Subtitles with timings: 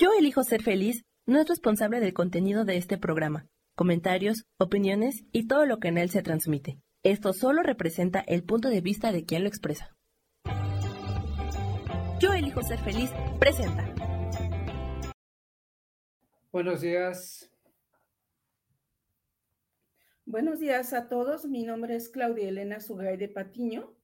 [0.00, 5.46] Yo elijo ser feliz no es responsable del contenido de este programa, comentarios, opiniones y
[5.46, 6.80] todo lo que en él se transmite.
[7.02, 9.94] Esto solo representa el punto de vista de quien lo expresa.
[12.18, 13.94] Yo elijo ser feliz, presenta.
[16.50, 17.52] Buenos días.
[20.24, 21.44] Buenos días a todos.
[21.44, 23.94] Mi nombre es Claudia Elena Sugay de Patiño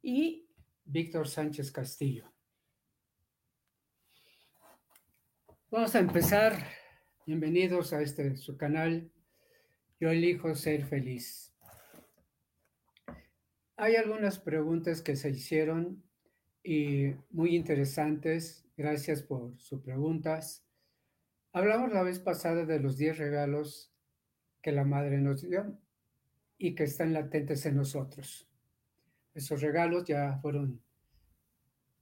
[0.00, 0.48] y
[0.86, 2.32] Víctor Sánchez Castillo.
[5.76, 6.56] Vamos a empezar.
[7.26, 9.12] Bienvenidos a este su canal.
[10.00, 11.54] Yo elijo ser feliz.
[13.76, 16.02] Hay algunas preguntas que se hicieron
[16.64, 18.66] y muy interesantes.
[18.78, 20.64] Gracias por sus preguntas.
[21.52, 23.92] Hablamos la vez pasada de los 10 regalos
[24.62, 25.78] que la madre nos dio
[26.56, 28.48] y que están latentes en nosotros.
[29.34, 30.80] Esos regalos ya fueron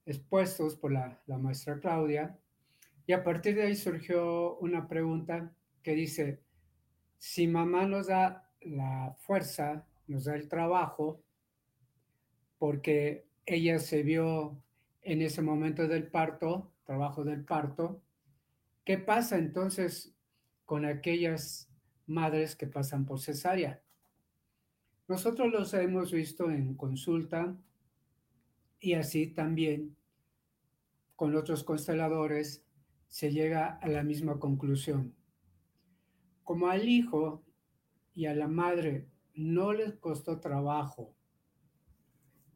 [0.05, 2.39] expuestos por la, la maestra Claudia
[3.07, 6.41] y a partir de ahí surgió una pregunta que dice,
[7.17, 11.21] si mamá nos da la fuerza, nos da el trabajo,
[12.57, 14.59] porque ella se vio
[15.03, 18.01] en ese momento del parto, trabajo del parto,
[18.83, 20.15] ¿qué pasa entonces
[20.65, 21.69] con aquellas
[22.07, 23.81] madres que pasan por cesárea?
[25.07, 27.55] Nosotros los hemos visto en consulta
[28.79, 29.95] y así también
[31.15, 32.64] con otros consteladores
[33.07, 35.15] se llega a la misma conclusión.
[36.43, 37.43] Como al hijo
[38.13, 41.15] y a la madre no les costó trabajo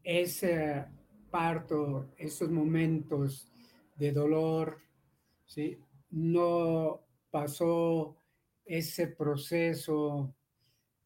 [0.02, 0.86] ese
[1.30, 3.50] parto, esos momentos
[3.96, 4.78] de dolor,
[5.46, 5.78] ¿sí?
[6.10, 8.16] no pasó
[8.64, 10.34] ese proceso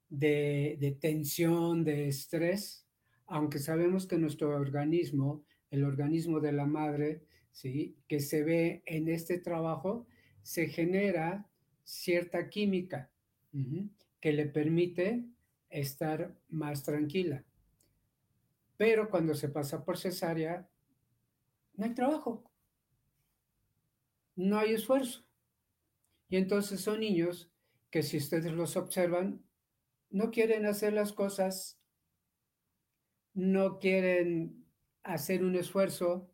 [0.08, 2.86] de, de, tensión, de estrés,
[3.26, 7.24] aunque sabemos que nuestro organismo, el organismo de la madre,
[7.54, 7.96] ¿sí?
[8.08, 10.06] que se ve en este trabajo,
[10.42, 11.48] se genera
[11.84, 13.10] cierta química
[14.20, 15.24] que le permite
[15.70, 17.44] estar más tranquila.
[18.76, 20.68] Pero cuando se pasa por cesárea,
[21.76, 22.50] no hay trabajo,
[24.34, 25.24] no hay esfuerzo.
[26.28, 27.52] Y entonces son niños
[27.90, 29.44] que si ustedes los observan,
[30.10, 31.78] no quieren hacer las cosas,
[33.32, 34.64] no quieren
[35.04, 36.33] hacer un esfuerzo,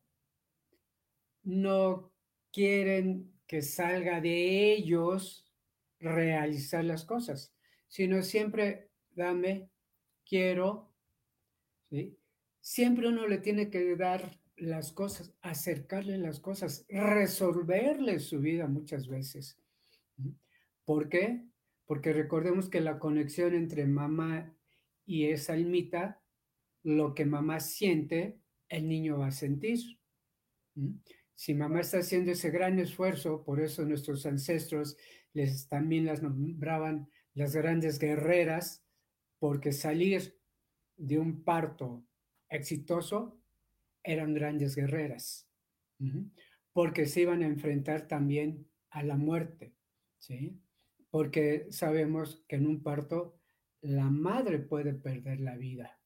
[1.42, 2.12] no
[2.52, 5.46] quieren que salga de ellos
[5.98, 7.54] realizar las cosas,
[7.88, 9.70] sino siempre dame,
[10.24, 10.92] quiero.
[12.60, 19.08] Siempre uno le tiene que dar las cosas, acercarle las cosas, resolverle su vida muchas
[19.08, 19.58] veces.
[20.84, 21.42] ¿Por qué?
[21.86, 24.54] Porque recordemos que la conexión entre mamá
[25.06, 26.22] y esa almita,
[26.82, 29.98] lo que mamá siente, el niño va a sentir.
[31.40, 34.98] Si mamá está haciendo ese gran esfuerzo, por eso nuestros ancestros
[35.32, 38.84] les también las nombraban las grandes guerreras,
[39.38, 40.38] porque salir
[40.98, 42.04] de un parto
[42.50, 43.40] exitoso
[44.02, 45.48] eran grandes guerreras,
[46.74, 49.74] porque se iban a enfrentar también a la muerte,
[50.18, 50.60] ¿sí?
[51.08, 53.40] Porque sabemos que en un parto
[53.80, 55.98] la madre puede perder la vida.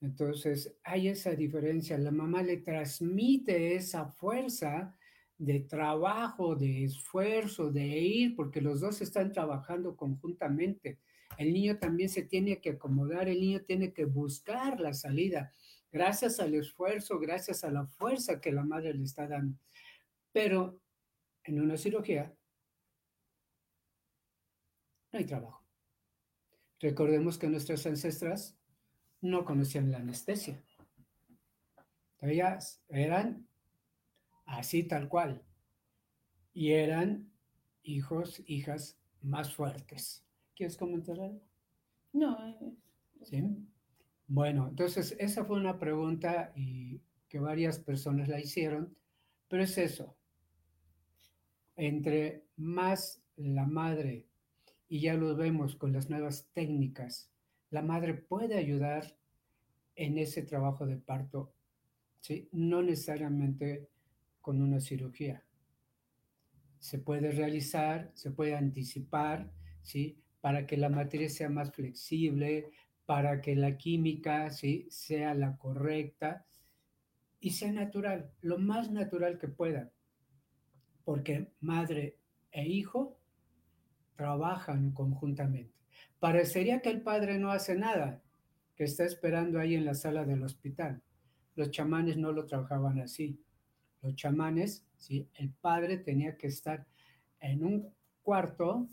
[0.00, 1.96] Entonces, hay esa diferencia.
[1.98, 4.94] La mamá le transmite esa fuerza
[5.38, 10.98] de trabajo, de esfuerzo, de ir, porque los dos están trabajando conjuntamente.
[11.38, 15.52] El niño también se tiene que acomodar, el niño tiene que buscar la salida,
[15.92, 19.58] gracias al esfuerzo, gracias a la fuerza que la madre le está dando.
[20.32, 20.80] Pero
[21.44, 22.34] en una cirugía
[25.12, 25.64] no hay trabajo.
[26.80, 28.58] Recordemos que nuestras ancestras
[29.20, 30.62] no conocían la anestesia.
[32.20, 33.46] Ellas eran
[34.44, 35.42] así tal cual.
[36.52, 37.30] Y eran
[37.82, 40.24] hijos, hijas más fuertes.
[40.54, 41.42] ¿Quieres comentar algo?
[42.12, 42.36] No.
[43.22, 43.42] ¿Sí?
[44.26, 48.96] Bueno, entonces esa fue una pregunta y que varias personas la hicieron,
[49.48, 50.16] pero es eso.
[51.76, 54.26] Entre más la madre,
[54.88, 57.30] y ya lo vemos con las nuevas técnicas,
[57.76, 59.18] la madre puede ayudar
[59.96, 61.52] en ese trabajo de parto,
[62.22, 62.48] ¿sí?
[62.52, 63.90] no necesariamente
[64.40, 65.44] con una cirugía.
[66.78, 69.52] Se puede realizar, se puede anticipar,
[69.82, 70.18] ¿sí?
[70.40, 72.70] para que la materia sea más flexible,
[73.04, 74.86] para que la química ¿sí?
[74.88, 76.46] sea la correcta
[77.40, 79.92] y sea natural, lo más natural que pueda,
[81.04, 82.16] porque madre
[82.52, 83.18] e hijo
[84.14, 85.75] trabajan conjuntamente.
[86.18, 88.22] Parecería que el padre no hace nada,
[88.74, 91.02] que está esperando ahí en la sala del hospital.
[91.54, 93.40] Los chamanes no lo trabajaban así.
[94.02, 95.28] Los chamanes ¿sí?
[95.34, 96.86] El padre tenía que estar
[97.40, 98.88] en un cuarto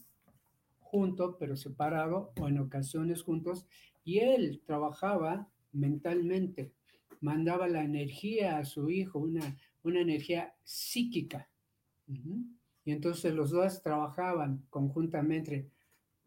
[0.80, 3.66] junto, pero separado, o en ocasiones juntos,
[4.04, 6.72] y él trabajaba mentalmente,
[7.20, 11.50] mandaba la energía a su hijo, una, una energía psíquica.
[12.86, 15.72] Y entonces los dos trabajaban conjuntamente,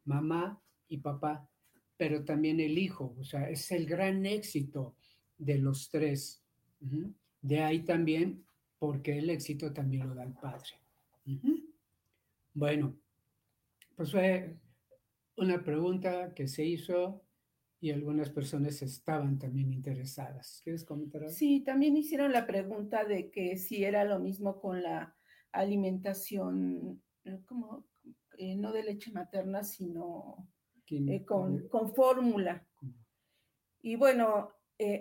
[0.05, 1.48] mamá y papá,
[1.96, 4.96] pero también el hijo, o sea, es el gran éxito
[5.38, 6.42] de los tres.
[7.40, 8.44] De ahí también,
[8.78, 10.80] porque el éxito también lo da el padre.
[12.52, 12.96] Bueno,
[13.96, 14.56] pues fue
[15.36, 17.22] una pregunta que se hizo
[17.80, 20.60] y algunas personas estaban también interesadas.
[20.64, 21.34] ¿Quieres comentar algo?
[21.34, 25.14] Sí, también hicieron la pregunta de que si era lo mismo con la
[25.52, 27.86] alimentación, eh, como
[28.38, 30.48] eh, no de leche materna, sino
[30.90, 32.66] eh, con, con fórmula.
[33.80, 34.52] Y bueno,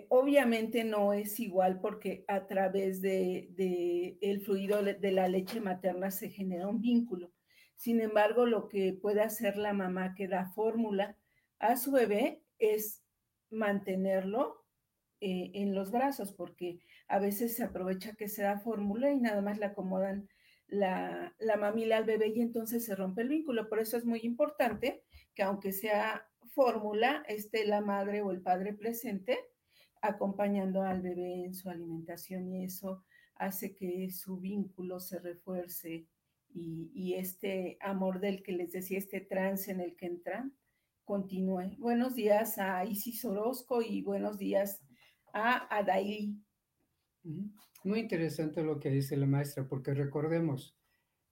[0.08, 6.10] obviamente no es igual porque a través de, de, el fluido de la leche materna
[6.10, 7.32] se genera un vínculo.
[7.76, 11.16] Sin embargo, lo que puede hacer la mamá que da fórmula
[11.58, 13.02] a su bebé es
[13.50, 14.64] mantenerlo
[15.20, 19.40] eh, en los brazos, porque a veces se aprovecha que se da fórmula y nada
[19.40, 20.28] más le acomodan
[20.68, 23.68] la, la, mamila al bebé y entonces se rompe el vínculo.
[23.68, 25.04] Por eso es muy importante
[25.36, 29.38] que aunque sea fórmula, esté la madre o el padre presente
[30.00, 33.04] acompañando al bebé en su alimentación y eso
[33.34, 36.08] hace que su vínculo se refuerce
[36.58, 40.56] y, este amor del que les decía, este trance en el que entran,
[41.04, 41.76] continúe.
[41.78, 44.80] Buenos días a Isis Orozco y buenos días
[45.34, 46.34] a Adaí.
[47.84, 50.74] Muy interesante lo que dice la maestra, porque recordemos,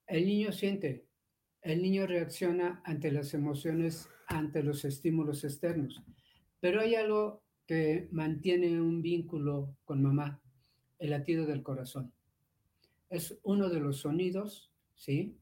[0.07, 1.09] el niño siente,
[1.65, 6.03] el niño reacciona ante las emociones, ante los estímulos externos,
[6.61, 10.43] pero hay algo que mantiene un vínculo con mamá,
[10.99, 12.13] el latido del corazón.
[13.09, 15.39] Es uno de los sonidos, ¿sí?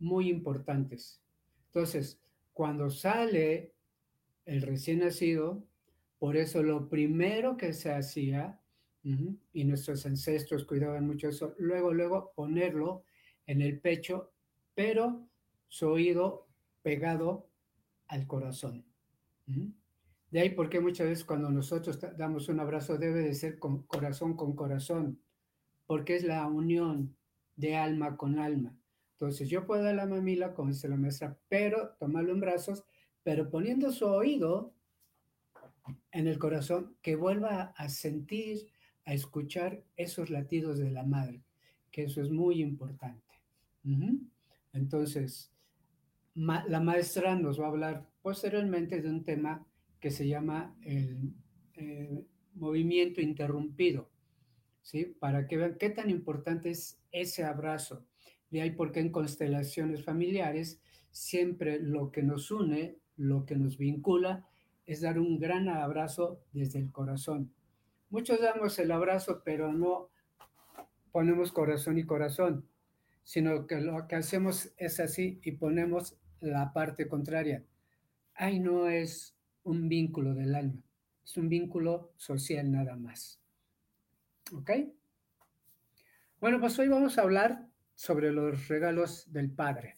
[0.00, 1.22] Muy importantes.
[1.66, 2.20] Entonces,
[2.52, 3.72] cuando sale
[4.46, 5.64] el recién nacido,
[6.18, 8.60] por eso lo primero que se hacía,
[9.02, 13.04] y nuestros ancestros cuidaban mucho eso, luego, luego ponerlo
[13.46, 14.32] en el pecho,
[14.74, 15.29] pero
[15.70, 16.46] su oído
[16.82, 17.48] pegado
[18.08, 18.84] al corazón.
[20.30, 24.36] De ahí porque muchas veces cuando nosotros damos un abrazo debe de ser con corazón
[24.36, 25.18] con corazón,
[25.86, 27.16] porque es la unión
[27.56, 28.76] de alma con alma.
[29.12, 32.84] Entonces yo puedo dar la mamila, como dice la maestra, pero tomarlo en brazos,
[33.22, 34.72] pero poniendo su oído
[36.12, 38.70] en el corazón, que vuelva a sentir,
[39.04, 41.42] a escuchar esos latidos de la madre,
[41.90, 43.40] que eso es muy importante.
[44.72, 45.52] Entonces,
[46.34, 49.66] la maestra nos va a hablar posteriormente de un tema
[49.98, 51.34] que se llama el
[51.74, 52.24] eh,
[52.54, 54.10] movimiento interrumpido,
[54.82, 55.04] ¿sí?
[55.04, 58.06] Para que vean qué tan importante es ese abrazo
[58.50, 60.80] de ahí porque en constelaciones familiares
[61.10, 64.46] siempre lo que nos une, lo que nos vincula,
[64.86, 67.52] es dar un gran abrazo desde el corazón.
[68.08, 70.10] Muchos damos el abrazo, pero no
[71.12, 72.68] ponemos corazón y corazón,
[73.30, 77.64] sino que lo que hacemos es así y ponemos la parte contraria.
[78.34, 80.82] Ahí no es un vínculo del alma,
[81.22, 83.40] es un vínculo social nada más.
[84.52, 84.72] ¿Ok?
[86.40, 89.94] Bueno, pues hoy vamos a hablar sobre los regalos del padre.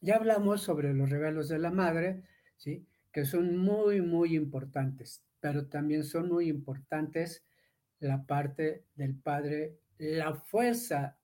[0.00, 2.24] Ya hablamos sobre los regalos de la madre,
[2.56, 2.84] ¿sí?
[3.12, 7.44] que son muy, muy importantes, pero también son muy importantes
[8.00, 11.16] la parte del padre, la fuerza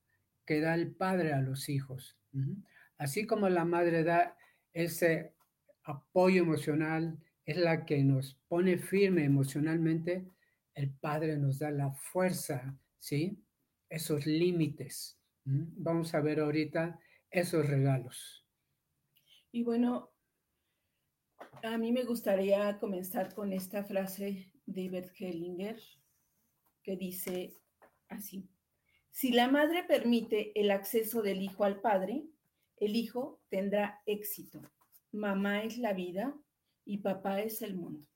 [0.50, 2.19] que da el padre a los hijos.
[2.99, 4.37] Así como la madre da
[4.73, 5.33] ese
[5.85, 10.26] apoyo emocional, es la que nos pone firme emocionalmente,
[10.75, 13.40] el padre nos da la fuerza, ¿sí?
[13.88, 15.21] Esos límites.
[15.45, 16.99] Vamos a ver ahorita
[17.30, 18.45] esos regalos.
[19.52, 20.11] Y bueno,
[21.62, 25.80] a mí me gustaría comenzar con esta frase de Bert Hellinger
[26.83, 27.57] que dice
[28.09, 28.50] así,
[29.11, 32.25] si la madre permite el acceso del hijo al padre,
[32.76, 34.62] el hijo tendrá éxito.
[35.12, 36.35] Mamá es la vida
[36.85, 38.07] y papá es el mundo.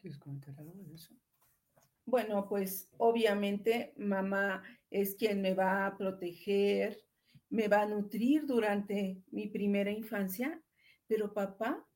[0.00, 1.14] ¿Quieres comentar algo de eso?
[2.06, 7.02] Bueno, pues obviamente mamá es quien me va a proteger,
[7.48, 10.62] me va a nutrir durante mi primera infancia,
[11.06, 11.86] pero papá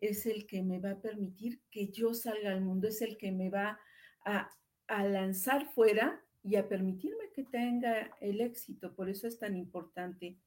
[0.00, 3.32] es el que me va a permitir que yo salga al mundo, es el que
[3.32, 3.78] me va
[4.26, 4.50] a,
[4.86, 8.94] a lanzar fuera y a permitirme que tenga el éxito.
[8.94, 10.38] Por eso es tan importante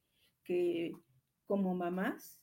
[0.44, 0.92] que
[1.44, 2.40] como mamás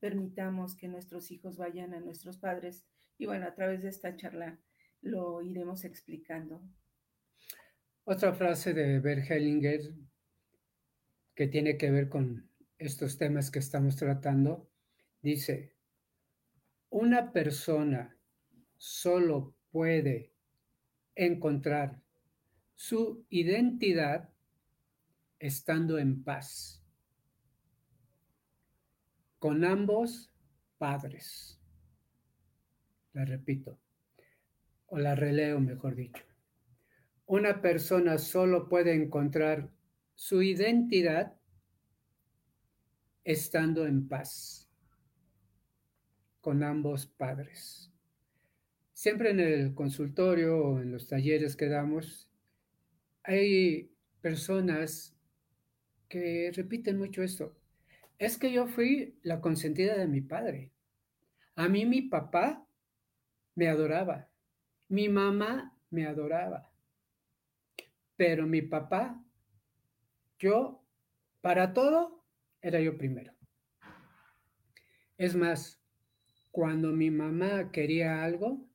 [0.00, 2.84] permitamos que nuestros hijos vayan a nuestros padres.
[3.18, 4.58] Y bueno, a través de esta charla
[5.02, 6.62] lo iremos explicando.
[8.04, 9.94] Otra frase de Bert Hellinger
[11.34, 14.70] que tiene que ver con estos temas que estamos tratando,
[15.22, 15.74] dice,
[16.90, 18.16] una persona
[18.76, 20.34] solo puede
[21.24, 22.00] encontrar
[22.74, 24.30] su identidad
[25.38, 26.82] estando en paz
[29.38, 30.32] con ambos
[30.78, 31.60] padres.
[33.12, 33.78] La repito,
[34.86, 36.24] o la releo mejor dicho.
[37.26, 39.70] Una persona solo puede encontrar
[40.14, 41.38] su identidad
[43.24, 44.70] estando en paz
[46.40, 47.89] con ambos padres.
[49.00, 52.28] Siempre en el consultorio o en los talleres que damos,
[53.22, 53.90] hay
[54.20, 55.16] personas
[56.06, 57.56] que repiten mucho esto.
[58.18, 60.70] Es que yo fui la consentida de mi padre.
[61.54, 62.68] A mí mi papá
[63.54, 64.28] me adoraba.
[64.88, 66.70] Mi mamá me adoraba.
[68.16, 69.18] Pero mi papá,
[70.38, 70.84] yo,
[71.40, 72.22] para todo,
[72.60, 73.32] era yo primero.
[75.16, 75.82] Es más,
[76.50, 78.69] cuando mi mamá quería algo,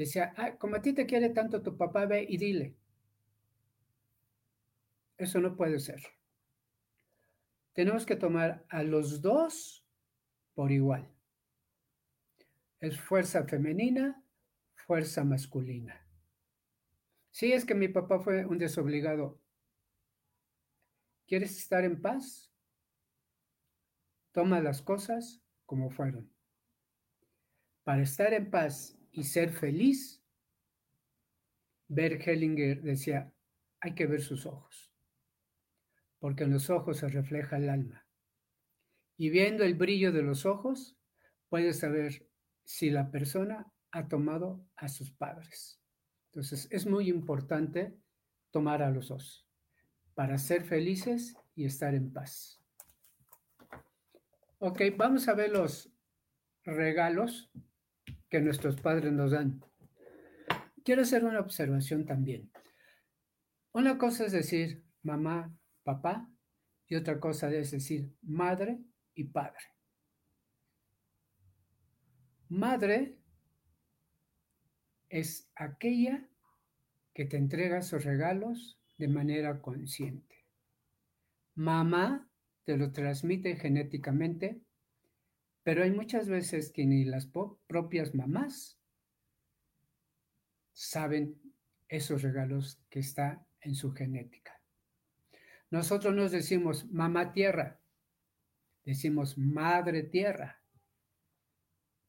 [0.00, 2.74] decía, como a ti te quiere tanto tu papá, ve y dile.
[5.18, 6.00] Eso no puede ser.
[7.74, 9.86] Tenemos que tomar a los dos
[10.54, 11.14] por igual.
[12.80, 14.24] Es fuerza femenina,
[14.74, 16.06] fuerza masculina.
[17.30, 19.38] Si es que mi papá fue un desobligado.
[21.26, 22.50] ¿Quieres estar en paz?
[24.32, 26.32] Toma las cosas como fueron.
[27.84, 30.22] Para estar en paz y ser feliz,
[31.88, 33.32] Bert Hellinger decía,
[33.80, 34.92] hay que ver sus ojos,
[36.18, 38.06] porque en los ojos se refleja el alma.
[39.16, 40.96] Y viendo el brillo de los ojos,
[41.48, 42.28] puedes saber
[42.64, 45.80] si la persona ha tomado a sus padres.
[46.26, 47.98] Entonces, es muy importante
[48.50, 49.46] tomar a los dos
[50.14, 52.60] para ser felices y estar en paz.
[54.58, 55.90] Ok, vamos a ver los
[56.64, 57.50] regalos
[58.30, 59.60] que nuestros padres nos dan.
[60.84, 62.50] Quiero hacer una observación también.
[63.72, 66.30] Una cosa es decir mamá, papá,
[66.86, 68.80] y otra cosa es decir madre
[69.14, 69.62] y padre.
[72.48, 73.16] Madre
[75.08, 76.28] es aquella
[77.14, 80.46] que te entrega sus regalos de manera consciente.
[81.54, 82.28] Mamá
[82.64, 84.60] te lo transmite genéticamente,
[85.62, 87.30] pero hay muchas veces que ni las
[87.66, 88.78] propias mamás
[90.72, 91.40] saben
[91.88, 94.60] esos regalos que está en su genética.
[95.70, 97.80] Nosotros nos decimos mamá tierra,
[98.84, 100.62] decimos madre tierra,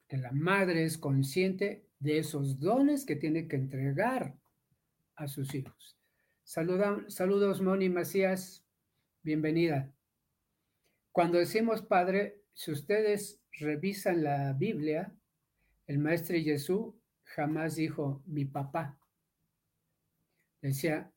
[0.08, 4.36] que la madre es consciente de esos dones que tiene que entregar
[5.16, 5.98] a sus hijos.
[6.44, 8.66] saludos, Moni Macías,
[9.22, 9.94] bienvenida.
[11.12, 15.14] Cuando decimos Padre, si ustedes revisan la Biblia,
[15.88, 16.94] el Maestro Jesús
[17.24, 18.98] jamás dijo mi papá.
[20.62, 21.12] Decía,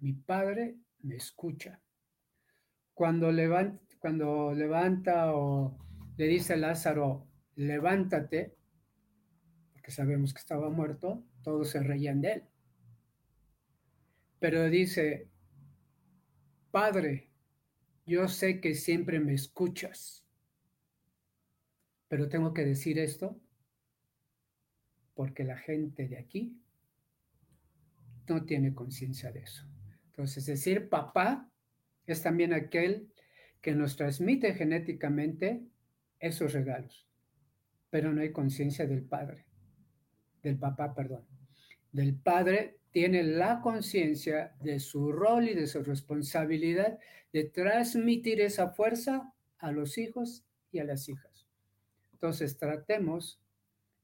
[0.00, 1.80] mi padre me escucha.
[2.94, 5.78] Cuando levanta, cuando levanta o
[6.16, 8.58] le dice a Lázaro, levántate,
[9.90, 12.42] sabemos que estaba muerto, todos se reían de él.
[14.38, 15.28] Pero dice,
[16.70, 17.30] Padre,
[18.06, 20.24] yo sé que siempre me escuchas,
[22.08, 23.40] pero tengo que decir esto
[25.14, 26.56] porque la gente de aquí
[28.28, 29.64] no tiene conciencia de eso.
[30.06, 31.50] Entonces, decir papá
[32.06, 33.08] es también aquel
[33.60, 35.62] que nos transmite genéticamente
[36.20, 37.06] esos regalos,
[37.90, 39.48] pero no hay conciencia del padre
[40.42, 41.24] del papá, perdón,
[41.92, 46.98] del padre tiene la conciencia de su rol y de su responsabilidad
[47.32, 51.27] de transmitir esa fuerza a los hijos y a las hijas.
[52.20, 53.40] Entonces tratemos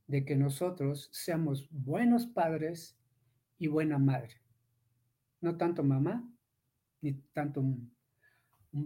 [0.06, 2.97] de que nosotros seamos buenos padres
[3.59, 4.40] y buena madre.
[5.40, 6.25] No tanto mamá
[7.00, 7.92] ni tanto un,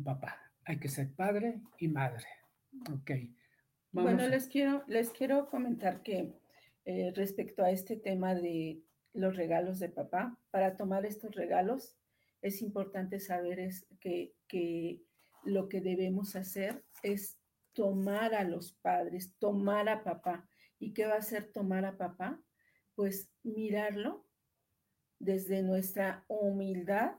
[0.03, 0.37] papá.
[0.65, 2.27] Hay que ser padre y madre.
[2.91, 3.11] Ok.
[3.93, 6.35] bueno, les quiero, les quiero comentar que
[6.85, 8.83] eh, respecto a este tema de
[9.13, 10.39] los regalos de papá.
[10.51, 11.99] Para tomar estos regalos
[12.41, 15.03] es importante saber es que, que
[15.45, 17.39] lo que debemos hacer es
[17.79, 20.49] tomar a los padres, tomar a papá.
[20.81, 22.43] ¿Y qué va a hacer tomar a papá?
[22.97, 24.27] Pues mirarlo
[25.21, 27.13] desde nuestra humildad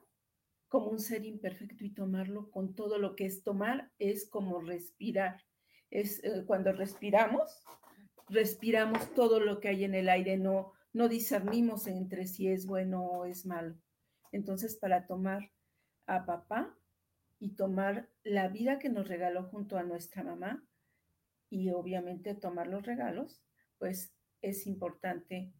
[0.68, 5.42] como un ser imperfecto y tomarlo con todo lo que es tomar, es como respirar.
[5.92, 7.64] Es eh, cuando respiramos,
[8.28, 13.06] respiramos todo lo que hay en el aire, no, no discernimos entre si es bueno
[13.06, 13.78] o es malo.
[14.34, 15.54] Entonces, para tomar
[16.06, 16.78] a papá
[17.40, 20.64] y tomar la vida que nos regaló junto a nuestra mamá
[21.50, 23.42] y obviamente tomar los regalos,
[23.78, 25.52] pues es importante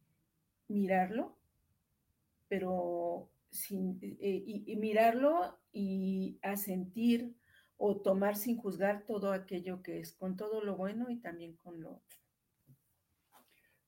[0.68, 1.38] mirarlo,
[2.48, 7.36] pero sin, eh, y, mirarlo y asentir
[7.78, 11.82] o tomar sin juzgar todo aquello que es, con todo lo bueno y también con
[11.82, 12.02] lo.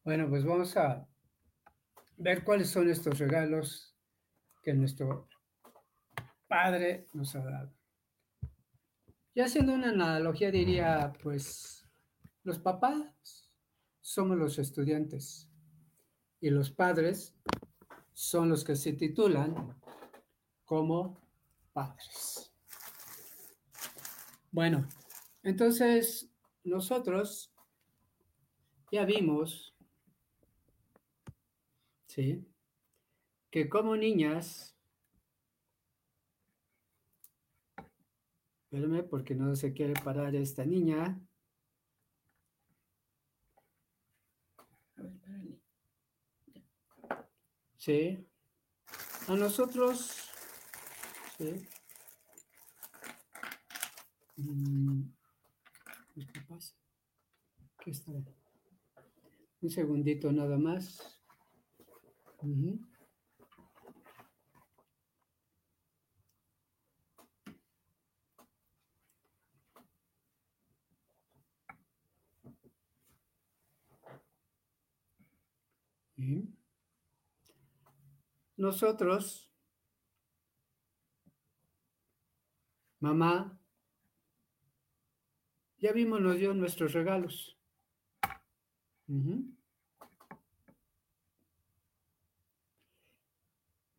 [0.04, 1.08] Bueno, pues vamos a
[2.18, 3.96] ver cuáles son estos regalos
[4.64, 5.28] que nuestro
[6.48, 7.81] Padre nos ha dado.
[9.34, 11.88] Y haciendo una analogía diría, pues,
[12.44, 13.50] los papás
[14.02, 15.50] somos los estudiantes
[16.42, 17.36] y los padres
[18.14, 19.80] son los que se titulan
[20.66, 21.18] como
[21.72, 22.52] padres.
[24.52, 24.88] Bueno,
[25.44, 26.30] entonces
[26.66, 27.54] nosotros
[28.92, 29.74] ya vimos,
[32.08, 32.46] ¿sí?
[33.50, 34.76] Que como niñas,
[38.72, 41.20] espérame porque no se quiere parar esta niña.
[47.78, 48.26] Sí.
[49.28, 50.30] A nosotros,
[51.38, 51.68] sí.
[54.38, 55.02] Mm,
[57.80, 58.12] ¿Qué está?
[59.62, 61.22] Un segundito nada más.
[78.58, 79.52] Nosotros,
[83.00, 83.60] mamá,
[85.78, 87.58] ya vimos, nos dio nuestros regalos.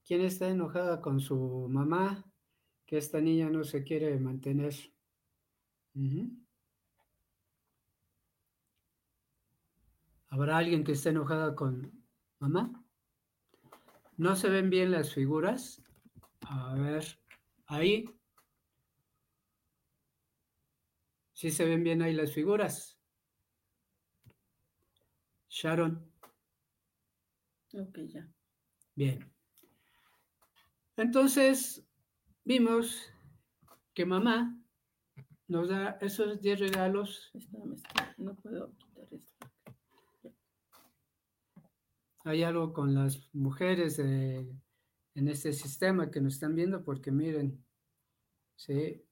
[0.04, 2.24] ¿Quién está enojada con su mamá?
[2.86, 4.74] Que esta niña no se quiere mantener.
[10.28, 12.01] ¿Habrá alguien que esté enojada con
[12.42, 12.84] mamá?
[14.16, 15.80] ¿No se ven bien las figuras?
[16.40, 17.04] A ver,
[17.66, 18.04] ahí.
[21.32, 22.98] ¿Sí se ven bien ahí las figuras?
[25.48, 26.04] Sharon.
[27.74, 28.28] Ok, ya.
[28.96, 29.32] Bien.
[30.96, 31.86] Entonces,
[32.44, 33.08] vimos
[33.94, 34.58] que mamá
[35.46, 37.30] nos da esos 10 regalos.
[37.34, 37.80] Espérame,
[38.18, 39.46] no puedo quitar esto.
[42.24, 44.62] Hay algo con las mujeres en
[45.14, 47.64] este sistema que nos están viendo porque miren,
[48.56, 49.04] ¿sí?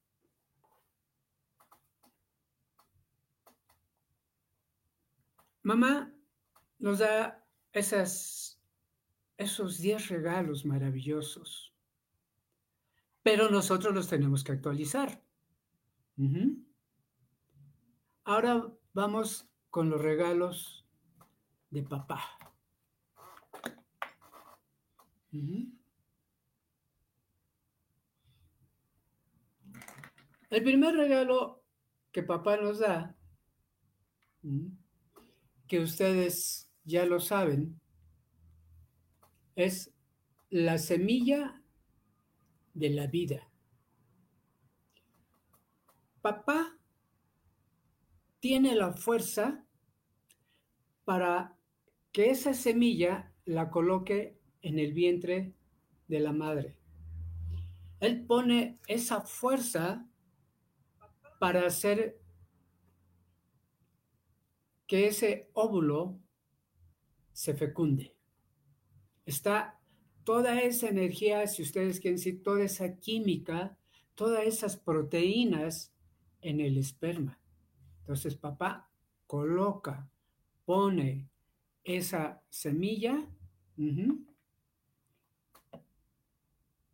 [5.63, 6.13] Mamá
[6.79, 8.61] nos da esas,
[9.37, 11.75] esos 10 regalos maravillosos,
[13.23, 15.23] pero nosotros los tenemos que actualizar.
[18.25, 20.87] Ahora vamos con los regalos
[21.71, 22.40] de papá.
[25.33, 25.79] El
[30.65, 31.63] primer regalo
[32.11, 33.17] que papá nos da,
[35.69, 37.81] que ustedes ya lo saben,
[39.55, 39.93] es
[40.49, 41.63] la semilla
[42.75, 43.49] de la vida.
[46.21, 46.77] Papá
[48.41, 49.65] tiene la fuerza
[51.05, 51.57] para
[52.11, 55.53] que esa semilla la coloque en el vientre
[56.09, 56.77] de la madre.
[58.01, 60.07] Él pone esa fuerza
[61.39, 62.19] para hacer
[64.87, 66.19] que ese óvulo
[67.33, 68.17] se fecunde.
[69.25, 69.79] Está
[70.25, 73.79] toda esa energía, si ustedes quieren decir, toda esa química,
[74.15, 75.95] todas esas proteínas
[76.43, 77.39] en el esperma.
[78.01, 78.91] Entonces papá
[79.27, 80.11] coloca,
[80.65, 81.31] pone
[81.85, 83.29] esa semilla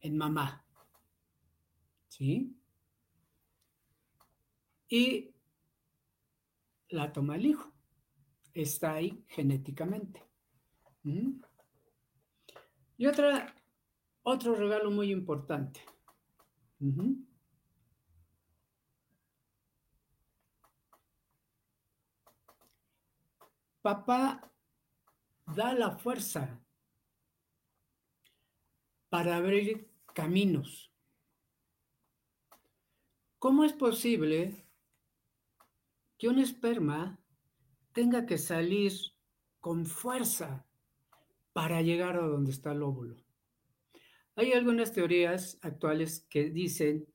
[0.07, 0.65] en mamá.
[2.09, 2.57] ¿Sí?
[4.89, 5.35] Y
[6.89, 7.73] la toma el hijo.
[8.55, 10.23] Está ahí genéticamente.
[12.97, 13.55] Y otra,
[14.23, 15.81] otro regalo muy importante.
[23.83, 24.53] Papá
[25.55, 26.61] da la fuerza
[29.09, 30.91] para abrir caminos.
[33.39, 34.67] ¿Cómo es posible
[36.19, 37.21] que un esperma
[37.93, 38.93] tenga que salir
[39.61, 40.67] con fuerza
[41.53, 43.17] para llegar a donde está el óvulo.
[44.35, 47.07] Hay algunas teorías actuales que dicen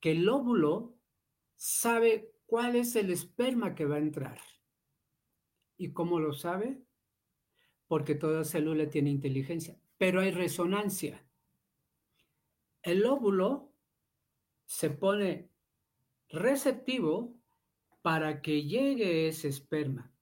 [0.00, 0.96] que el óvulo
[1.54, 4.40] sabe cuál es el esperma que va a entrar.
[5.76, 6.82] ¿Y cómo lo sabe?
[7.86, 11.27] Porque toda célula tiene inteligencia, pero hay resonancia.
[12.82, 13.72] El óvulo
[14.64, 15.50] se pone
[16.28, 17.34] receptivo
[18.02, 20.12] para que llegue ese esperma.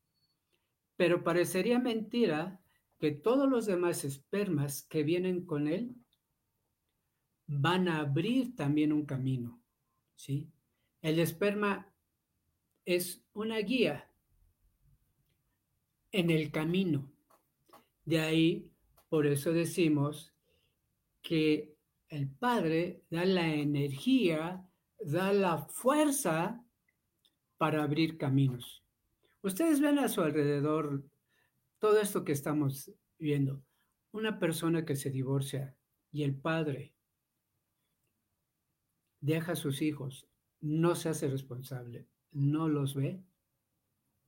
[0.97, 2.61] Pero parecería mentira
[2.99, 5.95] que todos los demás espermas que vienen con él
[7.47, 9.63] van a abrir también un camino,
[10.15, 10.51] ¿sí?
[11.03, 11.93] El esperma
[12.85, 14.11] es una guía
[16.13, 17.13] en el camino.
[18.05, 18.71] De ahí,
[19.09, 20.33] por eso decimos
[21.21, 21.76] que
[22.17, 24.67] el Padre da la energía,
[24.99, 26.65] da la fuerza
[27.59, 28.83] para abrir caminos.
[29.43, 31.05] Ustedes ven a su alrededor
[31.79, 33.63] todo esto que estamos viendo.
[34.13, 35.77] Una persona que se divorcia
[36.11, 36.95] y el padre
[39.21, 40.29] deja a sus hijos,
[40.61, 43.23] no se hace responsable, no los ve.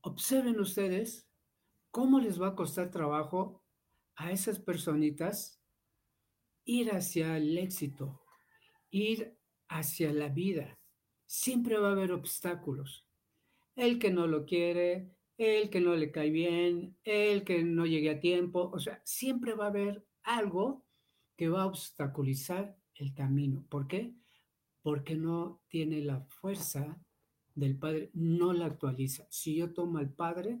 [0.01, 1.27] Observen ustedes
[1.91, 3.63] cómo les va a costar trabajo
[4.15, 5.58] a esas personitas
[6.65, 8.21] ir hacia el éxito,
[8.91, 10.79] ir hacia la vida.
[11.25, 13.05] Siempre va a haber obstáculos.
[13.75, 18.09] El que no lo quiere, el que no le cae bien, el que no llegue
[18.09, 20.85] a tiempo, o sea, siempre va a haber algo
[21.37, 23.65] que va a obstaculizar el camino.
[23.69, 24.13] ¿Por qué?
[24.81, 26.99] Porque no tiene la fuerza
[27.55, 29.27] del Padre, no la actualiza.
[29.29, 30.59] Si yo tomo al Padre,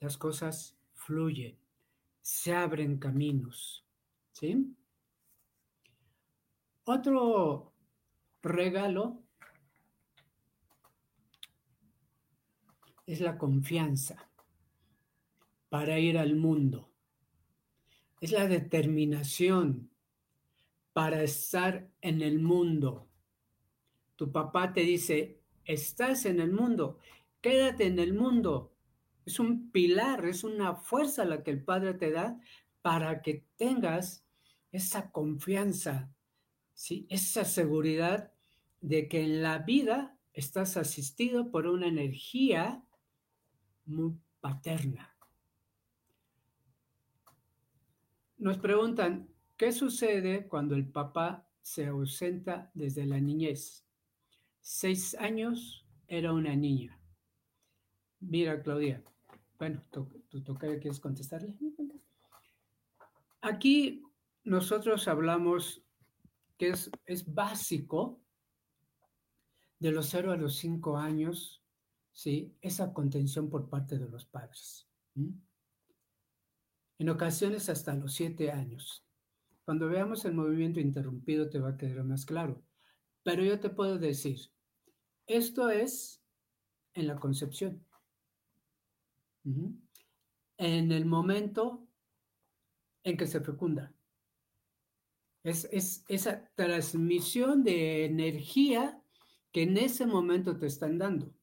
[0.00, 1.56] las cosas fluyen,
[2.20, 3.84] se abren caminos.
[4.32, 4.74] ¿Sí?
[6.92, 7.72] Otro
[8.42, 9.22] regalo
[13.06, 14.28] es la confianza
[15.68, 16.90] para ir al mundo.
[18.20, 19.88] Es la determinación
[20.92, 23.08] para estar en el mundo.
[24.16, 26.98] Tu papá te dice, estás en el mundo,
[27.40, 28.74] quédate en el mundo.
[29.24, 32.40] Es un pilar, es una fuerza la que el Padre te da
[32.82, 34.26] para que tengas
[34.72, 36.12] esa confianza,
[36.80, 37.06] ¿sí?
[37.10, 38.32] esa seguridad
[38.80, 42.82] de que en la vida estás asistido por una energía
[43.84, 45.14] muy paterna.
[48.38, 53.84] Nos preguntan, ¿qué sucede cuando el papá se ausenta desde la niñez?
[54.62, 56.98] Seis años era una niña.
[58.20, 59.02] Mira, Claudia.
[59.58, 61.52] Bueno, ¿tú, tú quieres contestarle?
[63.42, 64.02] Aquí
[64.44, 65.84] nosotros hablamos
[66.60, 68.20] que es, es básico
[69.78, 71.64] de los cero a los cinco años
[72.12, 72.54] ¿sí?
[72.60, 74.86] esa contención por parte de los padres.
[76.98, 79.06] En ocasiones hasta los siete años.
[79.64, 82.62] Cuando veamos el movimiento interrumpido te va a quedar más claro.
[83.22, 84.38] Pero yo te puedo decir,
[85.26, 86.22] esto es
[86.92, 87.86] en la concepción.
[90.58, 91.88] En el momento
[93.02, 93.94] en que se fecunda.
[95.42, 99.02] Es, es, esa transmisión de energía
[99.52, 101.34] que en ese momento te están dando.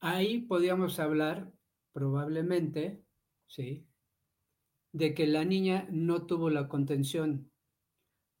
[0.00, 1.52] Ahí podríamos hablar
[1.92, 3.04] probablemente,
[3.46, 3.86] ¿sí?
[4.92, 7.50] De que la niña no tuvo la contención.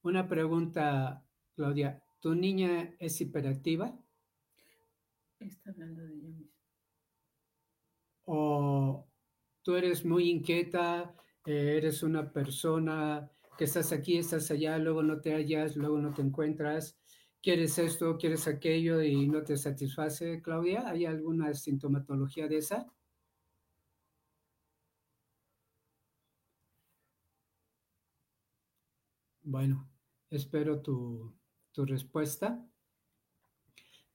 [0.02, 1.24] Una pregunta,
[1.54, 3.98] Claudia, ¿tu niña es hiperactiva?
[5.38, 6.54] Está hablando de ella misma.
[8.26, 9.06] ¿O
[9.62, 11.14] tú eres muy inquieta,
[11.46, 16.22] eres una persona que estás aquí, estás allá, luego no te hallas, luego no te
[16.22, 16.98] encuentras?
[17.44, 20.88] quieres esto, quieres aquello y no te satisface, Claudia?
[20.88, 22.86] ¿Hay alguna sintomatología de esa?
[29.42, 29.86] Bueno,
[30.30, 31.34] espero tu,
[31.76, 32.66] respuesta.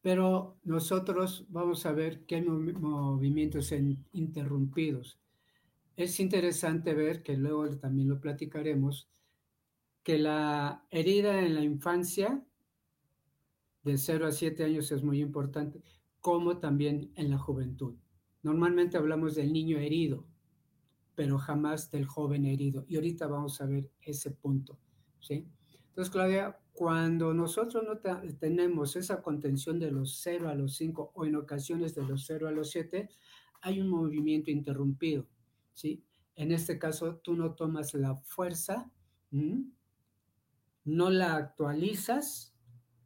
[0.02, 3.72] Pero nosotros vamos a ver qué movimientos
[4.14, 5.20] interrumpidos.
[6.00, 9.10] Es interesante ver, que luego también lo platicaremos,
[10.02, 12.42] que la herida en la infancia
[13.84, 15.84] de 0 a 7 años es muy importante,
[16.22, 17.98] como también en la juventud.
[18.44, 20.26] Normalmente hablamos del niño herido,
[21.16, 22.86] pero jamás del joven herido.
[22.88, 24.80] Y ahorita vamos a ver ese punto.
[25.20, 25.50] ¿sí?
[25.90, 28.00] Entonces, Claudia, cuando nosotros no
[28.40, 32.48] tenemos esa contención de los 0 a los 5 o en ocasiones de los 0
[32.48, 33.10] a los 7,
[33.60, 35.28] hay un movimiento interrumpido.
[35.80, 36.04] ¿Sí?
[36.36, 38.92] En este caso, tú no tomas la fuerza,
[39.32, 42.54] no la actualizas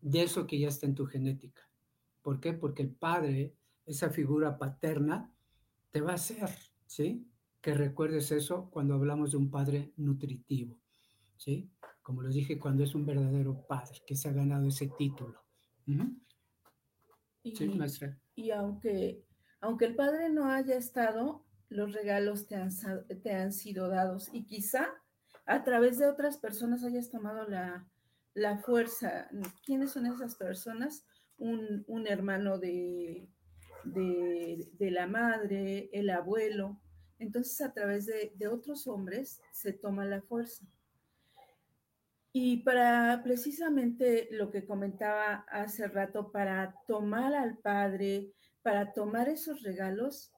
[0.01, 1.69] de eso que ya está en tu genética.
[2.23, 2.53] ¿Por qué?
[2.53, 3.55] Porque el padre,
[3.85, 5.31] esa figura paterna,
[5.91, 6.49] te va a hacer,
[6.87, 7.27] ¿sí?
[7.61, 10.75] que recuerdes eso cuando hablamos de un padre nutritivo,
[11.37, 11.71] ¿sí?
[12.01, 15.39] Como les dije, cuando es un verdadero padre que se ha ganado ese título.
[17.43, 18.19] y, sí, maestra.
[18.35, 19.23] Y aunque,
[19.61, 22.69] aunque el padre no haya estado, los regalos te han,
[23.21, 24.87] te han sido dados y quizá
[25.45, 27.87] a través de otras personas hayas tomado la,
[28.33, 29.29] la fuerza.
[29.65, 31.05] ¿Quiénes son esas personas?
[31.37, 33.27] Un, un hermano de,
[33.83, 36.79] de, de, la madre, el abuelo,
[37.19, 40.65] entonces a través de, otros hombres se toma la fuerza.
[42.31, 48.33] Y para precisamente lo que comentaba hace rato, para tomar al Padre,
[48.63, 50.32] para tomar esos regalos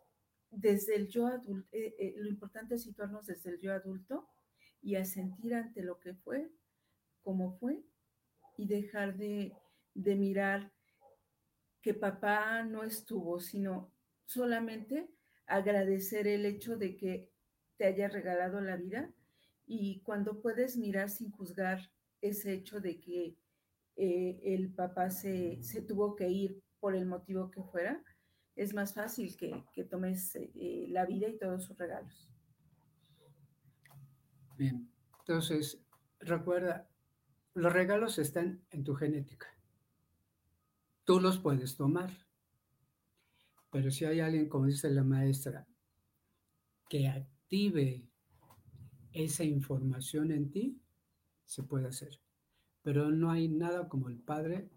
[0.55, 4.27] desde el yo adulto, eh, eh, lo importante es situarnos desde el yo adulto
[4.81, 6.49] y a sentir ante lo que fue,
[7.21, 7.83] como fue,
[8.57, 9.53] y dejar de,
[9.93, 10.71] de mirar
[11.81, 13.91] que papá no estuvo, sino
[14.25, 15.09] solamente
[15.45, 17.31] agradecer el hecho de que
[17.77, 19.13] te haya regalado la vida.
[19.67, 21.91] Y cuando puedes mirar sin juzgar
[22.21, 23.35] ese hecho de que
[23.97, 28.03] eh, el papá se, tuvo que ir por el motivo que fuera,
[28.55, 32.29] es más fácil que, tomes eh, la vida y todos sus regalos.
[34.57, 34.89] Bien,
[35.19, 35.81] entonces
[36.19, 36.89] recuerda,
[37.53, 39.47] los regalos están en tu genética.
[41.03, 42.11] Tú los puedes tomar.
[43.71, 45.67] Pero si hay alguien, como dice la maestra,
[46.87, 48.07] que active
[49.11, 50.81] esa información en ti,
[51.43, 52.21] se puede hacer.
[52.81, 54.69] Pero no hay nada como el Padre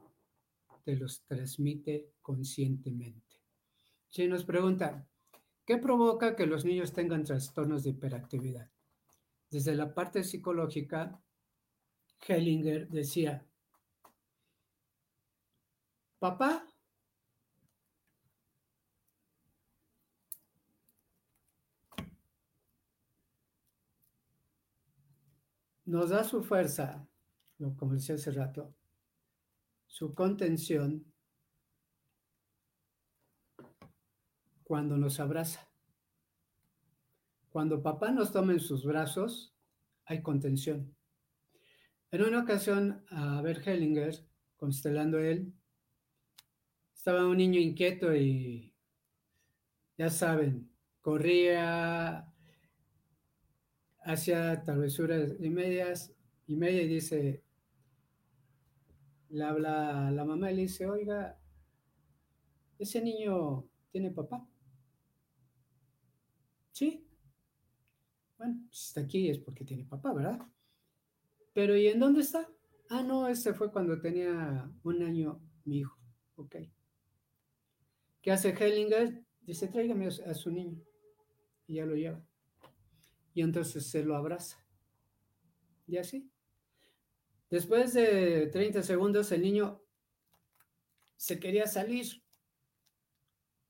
[0.84, 3.27] te los transmite conscientemente.
[4.10, 5.06] Si nos pregunta,
[5.66, 8.70] ¿qué provoca que los niños tengan trastornos de hiperactividad?
[9.50, 11.20] Desde la parte psicológica,
[12.26, 13.44] Hellinger decía,
[16.18, 16.66] papá
[25.84, 27.06] nos da su fuerza,
[27.78, 28.74] como decía hace rato,
[29.86, 31.07] su contención
[34.68, 35.66] cuando nos abraza.
[37.48, 39.54] Cuando papá nos toma en sus brazos,
[40.04, 40.94] hay contención.
[42.10, 44.26] En una ocasión, a ver Hellinger,
[44.58, 45.54] constelando él,
[46.94, 48.74] estaba un niño inquieto y,
[49.96, 52.30] ya saben, corría,
[54.02, 56.14] hacia travesuras y medias
[56.46, 57.42] y media y dice,
[59.30, 61.38] le habla a la mamá y le dice, oiga,
[62.78, 64.46] ese niño tiene papá.
[66.78, 67.04] Sí.
[68.36, 70.38] Bueno, pues está aquí es porque tiene papá, ¿verdad?
[71.52, 72.48] Pero ¿y en dónde está?
[72.88, 75.98] Ah, no, ese fue cuando tenía un año mi hijo.
[76.36, 76.54] Ok.
[78.22, 79.24] ¿Qué hace Hellinger?
[79.40, 80.80] Dice, tráigame a su niño.
[81.66, 82.22] Y ya lo lleva
[83.34, 84.64] y entonces se lo abraza.
[85.88, 86.30] Y así.
[87.50, 89.82] Después de 30 segundos el niño
[91.16, 92.22] se quería salir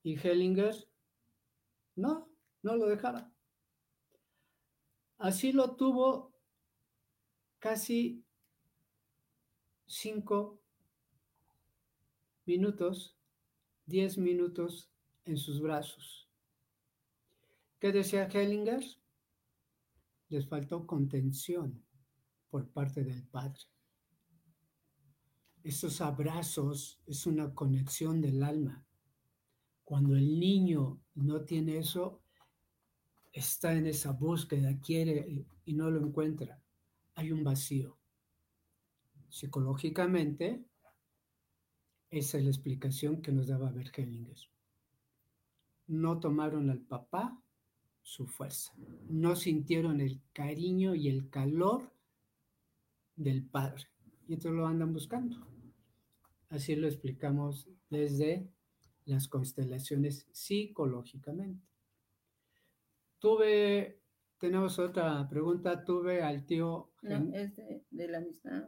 [0.03, 0.75] y Hellinger
[1.95, 2.28] no,
[2.61, 3.31] no lo dejaba.
[5.17, 6.33] Así lo tuvo
[7.59, 8.23] casi
[9.85, 10.61] cinco
[12.45, 13.17] minutos,
[13.85, 14.89] diez minutos
[15.25, 16.29] en sus brazos.
[17.79, 18.83] ¿Qué decía Hellinger?
[20.29, 21.83] les faltó contención
[22.49, 23.61] por parte del Padre.
[25.63, 28.85] Esos abrazos es una conexión del alma.
[29.83, 32.21] Cuando el niño no tiene eso,
[33.31, 36.61] está en esa búsqueda, quiere y no lo encuentra.
[37.15, 37.97] Hay un vacío.
[39.29, 40.65] Psicológicamente,
[42.09, 44.37] esa es la explicación que nos daba Bergelinger.
[45.87, 47.39] No tomaron al papá
[48.01, 48.73] su fuerza.
[49.07, 51.93] No sintieron el cariño y el calor
[53.15, 53.83] del Padre.
[54.27, 55.37] Y entonces lo andan buscando.
[56.49, 58.49] Así lo explicamos desde
[59.05, 61.68] las constelaciones psicológicamente.
[63.19, 64.01] Tuve,
[64.37, 66.91] tenemos otra pregunta, tuve al tío...
[67.01, 68.67] No, es de, la misma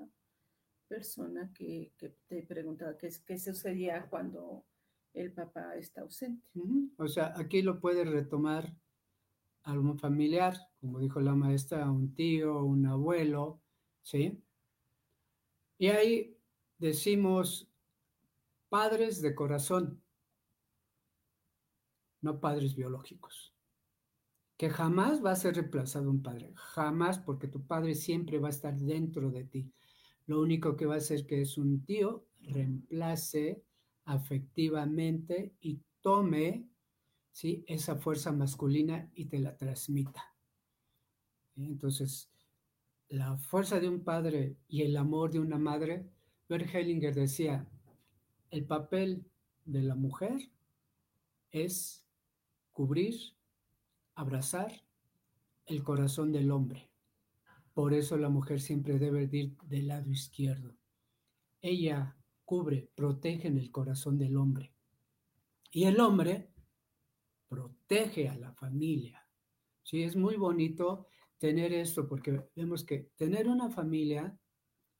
[0.87, 1.93] persona que,
[2.27, 4.65] te preguntaba qué, qué sucedía cuando
[5.13, 6.47] el papá está ausente.
[6.97, 8.75] O sea, aquí lo puede retomar
[9.63, 13.61] algún familiar, como dijo la maestra, un tío, un abuelo,
[14.01, 14.41] ¿sí?
[15.77, 16.37] Y ahí
[16.77, 17.69] decimos
[18.69, 20.01] padres de corazón,
[22.21, 23.50] no padres biológicos.
[24.61, 28.51] Que jamás va a ser reemplazado un padre, jamás, porque tu padre siempre va a
[28.51, 29.71] estar dentro de ti.
[30.27, 33.63] Lo único que va a hacer que es un tío reemplace
[34.05, 36.67] afectivamente y tome
[37.31, 37.63] ¿sí?
[37.65, 40.35] esa fuerza masculina y te la transmita.
[41.55, 42.29] Entonces,
[43.09, 46.05] la fuerza de un padre y el amor de una madre,
[46.47, 47.67] Bert Hellinger decía,
[48.51, 49.25] el papel
[49.65, 50.51] de la mujer
[51.49, 52.05] es
[52.69, 53.15] cubrir,
[54.15, 54.83] abrazar
[55.65, 56.89] el corazón del hombre.
[57.73, 60.75] Por eso la mujer siempre debe ir del lado izquierdo.
[61.61, 64.73] Ella cubre, protege en el corazón del hombre.
[65.71, 66.51] Y el hombre
[67.47, 69.25] protege a la familia.
[69.83, 74.37] Sí, es muy bonito tener esto porque vemos que tener una familia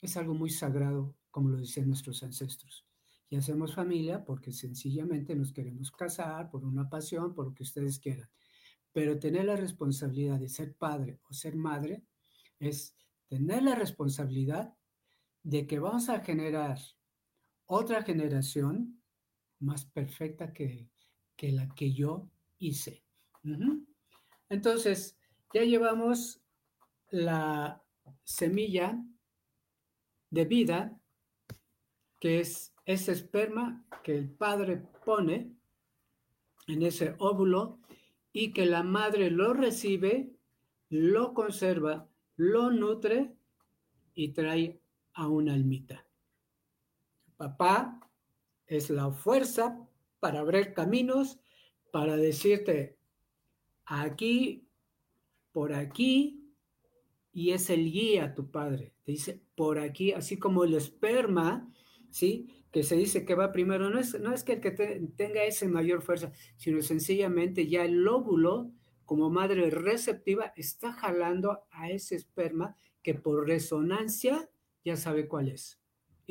[0.02, 2.86] es algo muy sagrado, como lo dicen nuestros ancestros.
[3.30, 8.00] Y hacemos familia porque sencillamente nos queremos casar por una pasión, por lo que ustedes
[8.00, 8.30] quieran.
[8.94, 12.04] Pero tener la responsabilidad de ser padre o ser madre
[12.60, 12.96] es
[13.28, 14.74] tener la responsabilidad
[15.44, 16.78] de que vamos a generar
[17.66, 19.02] otra generación
[19.60, 20.90] más perfecta que,
[21.38, 23.04] la que yo hice.
[24.50, 25.18] Entonces,
[25.54, 26.42] ya llevamos
[27.10, 27.82] la
[28.24, 29.04] semilla
[30.30, 31.00] de vida,
[32.20, 35.56] que es ese esperma que el padre pone
[36.68, 37.80] en ese óvulo
[38.34, 40.32] y que la madre lo recibe,
[40.90, 43.34] lo conserva, lo nutre
[44.14, 44.80] y trae
[45.14, 46.06] a una almita.
[47.38, 48.10] Papá
[48.68, 49.88] es la fuerza
[50.20, 51.40] para abrir caminos,
[51.92, 52.98] para decirte
[53.86, 54.68] aquí,
[55.52, 56.42] por aquí,
[57.34, 58.94] y es el guía tu padre.
[59.04, 61.72] Te dice por aquí, así como el esperma,
[62.12, 62.48] ¿sí?
[62.72, 63.90] Que se dice que va primero.
[63.90, 64.72] No es, no es que el que
[65.18, 68.72] tenga esa mayor fuerza, sino sencillamente ya el lóbulo,
[69.06, 74.50] como madre receptiva, está jalando a ese esperma que por resonancia
[74.86, 75.82] ya sabe cuál es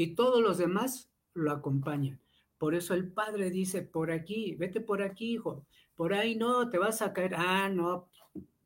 [0.01, 2.23] y todos los demás lo acompañan.
[2.57, 6.79] Por eso el padre dice, por aquí, vete por aquí, hijo, por ahí no, te
[6.79, 8.09] vas a caer, ah, no,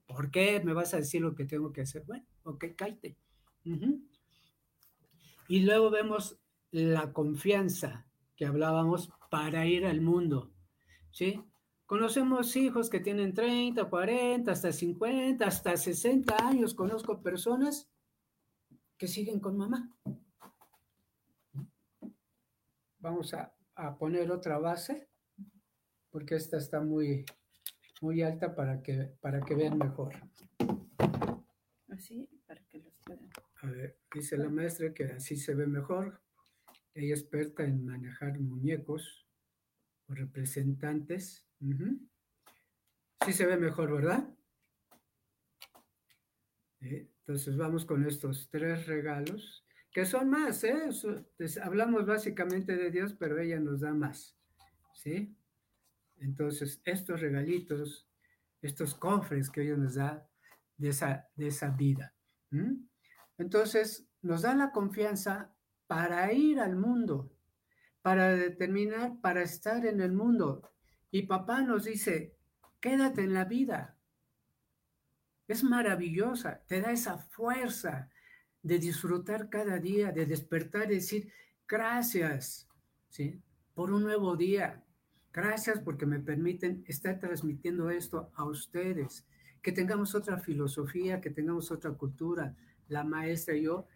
[0.07, 2.05] ¿por qué me vas a decir lo que tengo que hacer?
[2.07, 3.17] Bueno, ok, cállate.
[5.49, 6.39] Y luego vemos
[6.75, 10.51] la confianza que hablábamos para ir al mundo,
[11.13, 11.41] ¿sí?
[11.87, 16.75] Conocemos hijos que tienen 30, 40, hasta 50, hasta 60 años.
[16.75, 17.89] Conozco personas
[18.99, 19.89] que siguen con mamá.
[22.99, 23.55] Vamos a,
[23.97, 25.09] poner otra base,
[26.11, 27.25] porque esta está muy,
[28.01, 30.15] muy alta para que, para que vean mejor.
[31.89, 33.31] Así, para que los puedan.
[33.63, 36.24] A ver, dice la maestra que así se ve mejor.
[36.95, 39.27] Ella es experta en manejar muñecos
[40.07, 41.47] o representantes.
[43.25, 44.29] Sí se ve mejor, ¿verdad?
[46.81, 50.89] Entonces vamos con estos tres regalos que son más, ¿eh?
[51.63, 54.37] hablamos básicamente de Dios, pero ella nos da más,
[54.93, 55.39] ¿sí?
[56.17, 58.11] Entonces, estos regalitos,
[58.61, 60.29] estos cofres que ella nos da
[60.77, 62.13] de esa, de esa vida.
[63.39, 65.54] Entonces, nos da la confianza
[65.95, 67.31] para ir al mundo,
[68.03, 70.73] para determinar, para estar en el mundo.
[71.13, 72.35] Y papá nos dice,
[72.81, 73.97] quédate en la vida.
[75.47, 78.11] Es maravillosa, te da esa fuerza,
[78.61, 81.33] de disfrutar cada día, de despertar y decir,
[81.69, 82.67] gracias,
[83.09, 83.41] ¿sí?
[83.73, 84.83] Por un nuevo día.
[85.33, 89.25] Gracias porque me permiten estar transmitiendo esto a ustedes.
[89.63, 92.57] Que tengamos otra filosofía, que tengamos otra cultura.
[92.89, 93.87] La maestra y yo,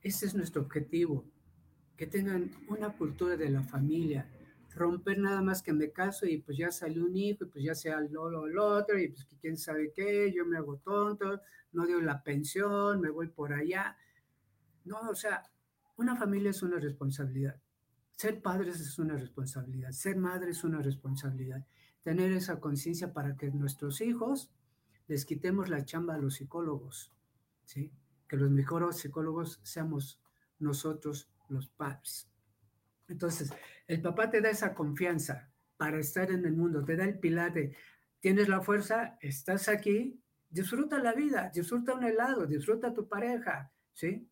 [0.00, 1.32] ese es nuestro objetivo.
[1.96, 4.28] Que tengan una cultura de la familia.
[4.74, 7.74] Romper nada más que me caso y pues ya salió un hijo y pues ya
[7.74, 11.40] sea el otro y pues quién sabe qué, yo me hago tonto,
[11.72, 13.96] no dio la pensión, me voy por allá.
[14.84, 15.44] No, o sea,
[15.96, 17.60] una familia es una responsabilidad.
[18.16, 19.92] Ser padres es una responsabilidad.
[19.92, 21.66] Ser madre es una responsabilidad.
[22.02, 24.50] Tener esa conciencia para que nuestros hijos
[25.06, 27.12] les quitemos la chamba a los psicólogos,
[27.64, 27.92] ¿sí?
[28.28, 30.20] Que los mejores psicólogos seamos
[30.58, 32.28] nosotros los padres.
[33.08, 33.52] Entonces,
[33.86, 37.52] el papá te da esa confianza para estar en el mundo, te da el pilar
[37.52, 37.76] de,
[38.20, 44.28] tienes la fuerza, estás aquí, disfruta la vida, disfruta un helado, disfruta tu pareja, ¿sí?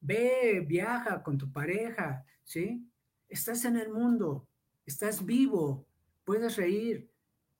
[0.00, 2.88] Ve, viaja con tu pareja, ¿sí?
[3.28, 4.48] Estás en el mundo,
[4.84, 5.86] estás vivo,
[6.24, 7.10] puedes reír,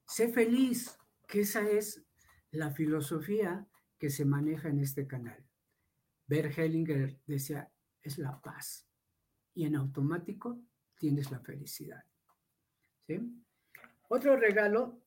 [0.07, 2.05] sé feliz, que esa es
[2.51, 3.67] la filosofía
[3.99, 5.45] que se maneja en este canal.
[6.27, 7.71] Bert Hellinger decía,
[8.03, 8.86] es la paz.
[9.57, 10.61] Y en automático
[10.97, 12.05] tienes la felicidad.
[13.09, 13.21] ¿Sí?
[14.09, 15.03] Otro regalo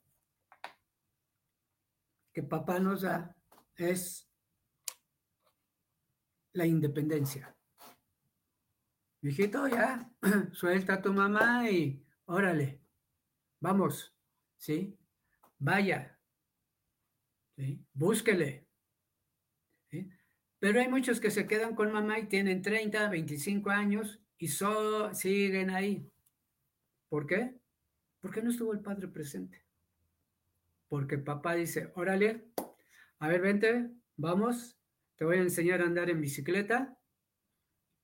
[2.34, 3.34] que papá nos da
[3.78, 4.30] es
[6.52, 7.56] la independencia.
[9.22, 10.12] Hijito, ya,
[10.52, 12.82] suelta a tu mamá y órale,
[13.62, 14.14] vamos,
[14.58, 15.00] ¿sí?
[15.60, 16.18] vaya,
[17.94, 18.66] búsquele.
[20.60, 25.14] Pero hay muchos que se quedan con mamá y tienen 30, 25 años y solo
[25.14, 26.10] siguen ahí.
[27.10, 27.60] ¿Por qué?
[28.22, 29.64] Porque no estuvo el padre presente.
[30.88, 32.48] Porque papá dice, órale,
[33.20, 34.80] a ver, vente, vamos,
[35.18, 36.98] te voy a enseñar a andar en bicicleta.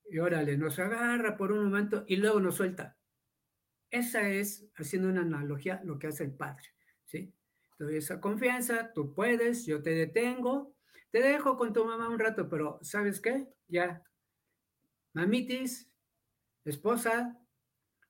[0.08, 2.98] Y órale, nos agarra por un momento y luego nos suelta.
[3.90, 6.68] Esa es, haciendo una analogía, lo que hace el padre.
[7.06, 7.34] ¿sí?
[7.78, 10.76] Te doy esa confianza, tú puedes, yo te detengo,
[11.12, 13.48] te dejo con tu mamá un rato, pero ¿sabes qué?
[13.68, 14.04] Ya,
[15.14, 15.90] mamitis,
[16.66, 17.40] esposa,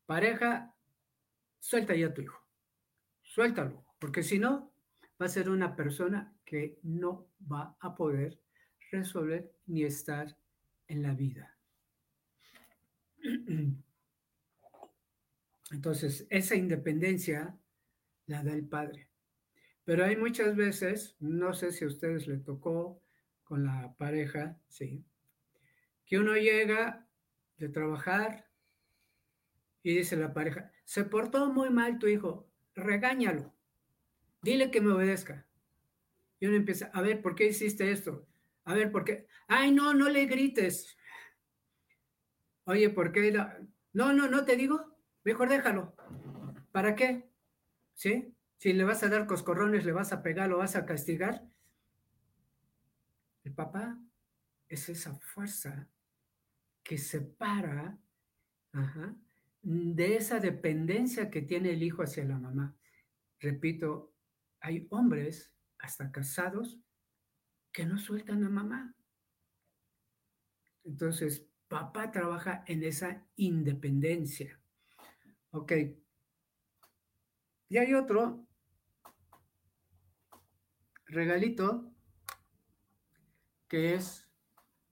[0.06, 0.74] pareja,
[1.60, 2.42] suelta ya a tu hijo.
[3.22, 4.74] Suéltalo, porque si no,
[5.22, 8.40] va a ser una persona que no va a poder
[8.92, 10.38] resolver ni estar
[10.88, 11.58] en la vida.
[15.72, 17.58] Entonces, esa independencia
[18.28, 19.10] la da el padre.
[19.84, 23.02] Pero hay muchas veces, no sé si a ustedes le tocó
[23.44, 25.06] con la pareja, sí,
[26.06, 27.05] que uno llega
[27.58, 28.50] de trabajar
[29.84, 33.54] y dice la pareja, se portó muy mal tu hijo, regáñalo,
[34.42, 35.46] dile que me obedezca.
[36.40, 38.28] Y uno empieza, a ver, ¿por qué hiciste esto?
[38.66, 39.28] A ver, ¿por qué?
[39.48, 40.98] Ay, no, no le grites.
[42.66, 43.32] Oye, ¿por qué?
[43.94, 44.98] No, no, no te digo.
[45.24, 45.96] Mejor déjalo.
[46.72, 47.30] ¿Para qué?
[47.94, 48.36] ¿Sí?
[48.58, 51.44] Si le vas a dar coscorrones, le vas a pegar, lo vas a castigar.
[53.44, 54.00] El papá
[54.68, 55.88] es esa fuerza
[56.86, 58.00] que separa
[59.64, 62.78] de esa dependencia que tiene el hijo hacia la mamá.
[63.40, 64.14] Repito,
[64.60, 66.80] hay hombres, hasta casados,
[67.72, 68.96] que no sueltan a mamá.
[70.84, 74.60] Entonces, papá trabaja en esa independencia.
[75.50, 75.72] Ok.
[77.70, 78.48] Y hay otro
[81.08, 81.92] regalito
[83.68, 84.30] que es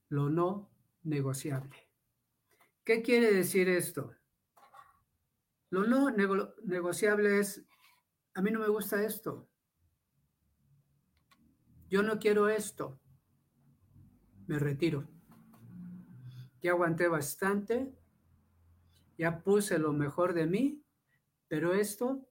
[0.10, 0.72] lo no
[1.04, 1.83] negociable.
[2.84, 4.14] ¿Qué quiere decir esto?
[5.70, 7.66] Lo no negociable es,
[8.34, 9.50] a mí no me gusta esto.
[11.90, 13.00] Yo no quiero esto.
[14.48, 15.08] Me retiro.
[16.62, 17.94] Ya aguanté bastante
[19.18, 20.84] ya puse lo mejor de mí,
[21.48, 22.28] pero esto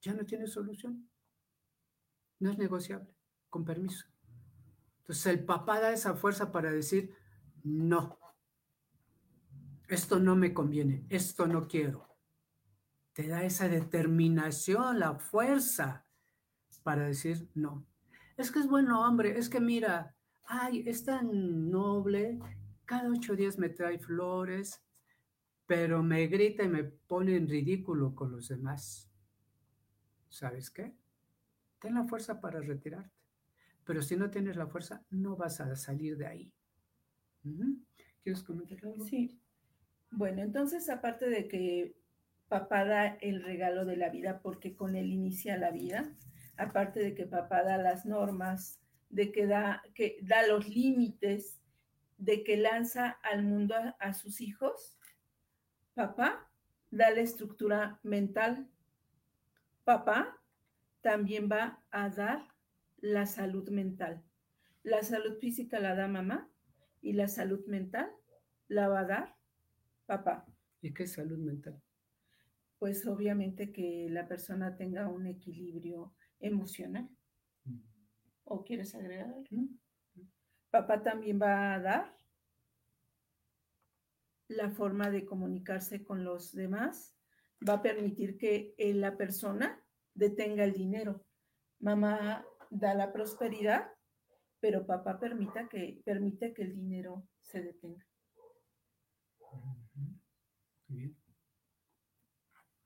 [0.00, 1.08] ya no tiene solución.
[2.38, 3.14] No es negociable,
[3.48, 4.06] con permiso.
[4.98, 7.14] Entonces el papá da esa fuerza para decir,
[7.62, 8.18] no,
[9.88, 12.08] esto no me conviene, esto no quiero.
[13.12, 16.06] Te da esa determinación, la fuerza
[16.82, 17.86] para decir no.
[18.36, 20.14] Es que es bueno hombre, es que mira,
[20.44, 22.38] ay, es tan noble,
[22.84, 24.82] cada ocho días me trae flores,
[25.66, 29.10] pero me grita y me pone en ridículo con los demás.
[30.28, 30.94] ¿Sabes qué?
[31.78, 33.14] Ten la fuerza para retirarte.
[33.84, 36.52] Pero si no tienes la fuerza, no vas a salir de ahí.
[38.22, 39.04] ¿Quieres comentar algo?
[39.04, 39.38] Sí.
[40.10, 41.96] Bueno, entonces, aparte de que
[42.48, 46.12] papá da el regalo de la vida porque con él inicia la vida,
[46.56, 51.60] aparte de que papá da las normas, de que da, que da los límites,
[52.18, 54.98] de que lanza al mundo a sus hijos,
[55.94, 56.50] Papá
[56.90, 58.68] da la estructura mental.
[59.84, 60.40] Papá
[61.02, 62.48] también va a dar
[62.98, 64.20] la salud mental.
[64.82, 66.50] La salud física la da mamá
[67.00, 68.10] y la salud mental
[68.66, 69.36] la va a dar
[70.06, 70.46] papá.
[70.80, 71.80] ¿Y qué es salud mental?
[72.78, 77.08] Pues obviamente que la persona tenga un equilibrio emocional.
[77.64, 77.80] Mm.
[78.44, 79.44] ¿O quieres agregar algo?
[79.50, 79.78] Mm.
[80.70, 82.16] Papá también va a dar
[84.48, 87.14] la forma de comunicarse con los demás
[87.66, 89.82] va a permitir que eh, la persona
[90.14, 91.24] detenga el dinero.
[91.80, 93.90] Mamá da la prosperidad,
[94.60, 98.06] pero papá permita que, permite que el dinero se detenga.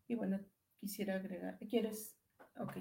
[0.07, 0.41] Y bueno,
[0.81, 2.17] quisiera agregar, ¿quieres?
[2.59, 2.79] Ok.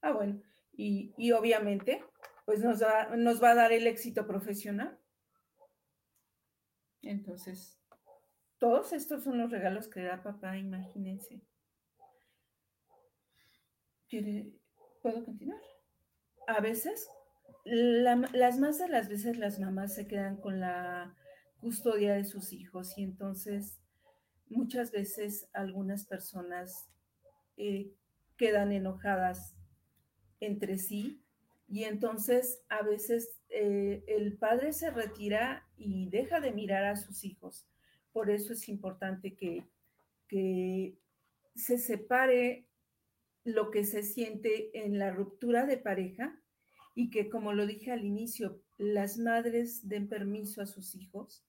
[0.00, 2.04] Ah, bueno, y, y obviamente,
[2.44, 2.80] pues nos,
[3.16, 4.98] nos va a dar el éxito profesional
[7.10, 7.78] entonces,
[8.58, 11.42] todos estos son los regalos que da papá, imagínense.
[15.02, 15.60] ¿Puedo continuar?
[16.46, 17.08] A veces,
[17.64, 21.16] las más de las veces las mamás se quedan con la
[21.60, 23.80] custodia de sus hijos y entonces
[24.54, 26.86] muchas veces algunas personas
[27.56, 27.92] eh,
[28.36, 29.54] quedan enojadas
[30.40, 31.20] entre sí
[31.68, 37.24] y entonces a veces eh, el padre se retira y deja de mirar a sus
[37.24, 37.66] hijos.
[38.12, 39.64] Por eso es importante que,
[40.28, 40.96] que
[41.54, 42.66] se separe
[43.44, 46.38] lo que se siente en la ruptura de pareja
[46.94, 51.44] y que, como lo dije al inicio, las madres den permiso a sus hijos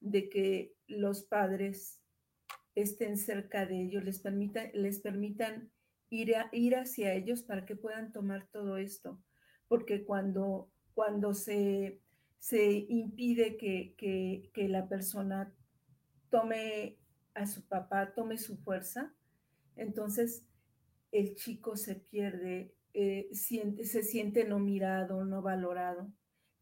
[0.00, 2.00] de que los padres
[2.76, 4.22] estén cerca de ellos, les,
[4.74, 5.70] les permitan
[6.10, 9.20] ir, ir hacia ellos para que puedan tomar todo esto.
[9.66, 12.00] Porque cuando, cuando se,
[12.38, 13.96] se impide que,
[14.52, 15.52] que la persona
[16.30, 16.98] tome
[17.34, 19.12] a su papá, tome su fuerza,
[19.74, 20.46] entonces
[21.12, 26.12] el chico se pierde, eh, se siente no mirado, no valorado.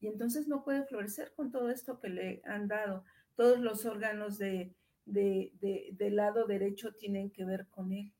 [0.00, 3.04] Y entonces no puede florecer con todo esto que le han dado.
[3.36, 8.12] Todos los órganos de, del lado derecho tienen que ver con él.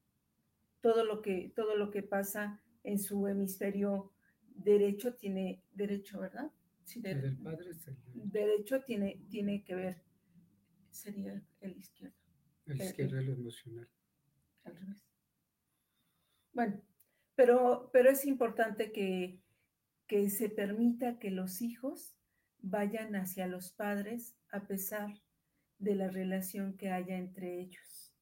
[0.81, 4.13] Todo lo que, todo lo que pasa en su hemisferio
[4.43, 6.51] derecho tiene derecho, ¿verdad?
[6.85, 7.71] Sí, el padre
[8.13, 10.03] derecho tiene, tiene que ver,
[10.91, 12.17] sería el izquierdo.
[12.67, 13.89] El izquierdo es lo emocional.
[14.65, 15.05] Al revés.
[16.53, 16.83] Bueno,
[17.35, 19.41] pero, pero es importante que,
[20.07, 22.17] que se permita que los hijos
[22.61, 25.24] vayan hacia los padres a pesar
[25.79, 28.15] de la relación que haya entre ellos.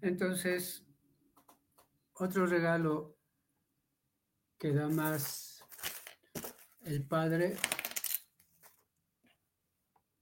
[0.00, 0.84] Entonces,
[2.14, 3.16] otro regalo
[4.58, 5.64] que da más
[6.84, 7.56] el padre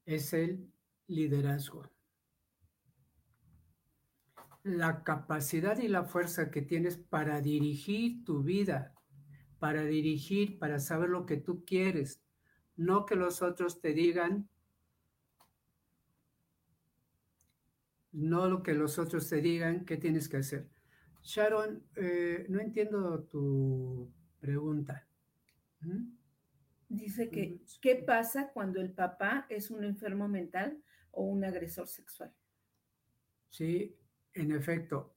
[0.04, 0.72] es el
[1.06, 1.90] liderazgo
[4.62, 8.94] la capacidad y la fuerza que tienes para dirigir tu vida,
[9.58, 12.22] para dirigir, para saber lo que tú quieres,
[12.76, 14.48] no que los otros te digan,
[18.12, 20.68] no lo que los otros te digan qué tienes que hacer.
[21.22, 25.06] Sharon, eh, no entiendo tu pregunta.
[25.80, 26.16] ¿Mm?
[26.88, 27.80] Dice que, mm.
[27.80, 30.82] ¿qué pasa cuando el papá es un enfermo mental
[31.12, 32.32] o un agresor sexual?
[33.50, 33.96] Sí,
[34.32, 35.14] en efecto,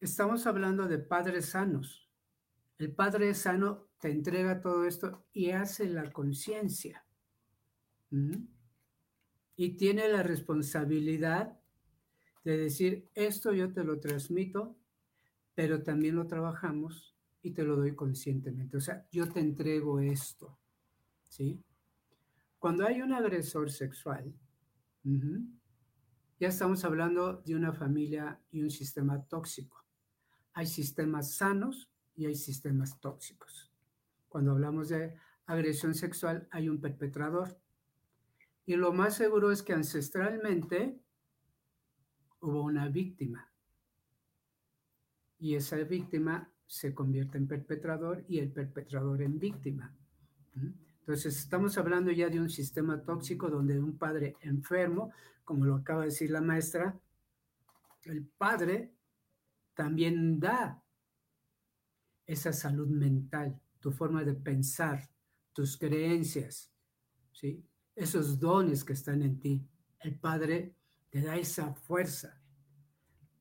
[0.00, 2.08] estamos hablando de padres sanos.
[2.78, 7.04] El padre sano te entrega todo esto y hace la conciencia.
[9.56, 11.58] Y tiene la responsabilidad
[12.44, 14.76] de decir, esto yo te lo transmito,
[15.54, 18.76] pero también lo trabajamos y te lo doy conscientemente.
[18.76, 20.58] O sea, yo te entrego esto.
[21.22, 21.62] ¿Sí?
[22.58, 24.34] Cuando hay un agresor sexual,
[26.40, 29.84] ya estamos hablando de una familia y un sistema tóxico.
[30.54, 33.70] Hay sistemas sanos y hay sistemas tóxicos.
[34.28, 37.60] Cuando hablamos de agresión sexual hay un perpetrador.
[38.66, 40.98] Y lo más seguro es que ancestralmente
[42.40, 43.52] hubo una víctima.
[45.38, 49.94] Y esa víctima se convierte en perpetrador y el perpetrador en víctima.
[51.00, 55.12] Entonces, estamos hablando ya de un sistema tóxico donde un padre enfermo
[55.44, 56.98] como lo acaba de decir la maestra,
[58.04, 58.94] el padre
[59.74, 60.82] también da
[62.26, 65.10] esa salud mental, tu forma de pensar,
[65.52, 66.72] tus creencias,
[67.32, 67.62] ¿sí?
[67.94, 69.66] Esos dones que están en ti.
[70.00, 70.76] El padre
[71.10, 72.40] te da esa fuerza.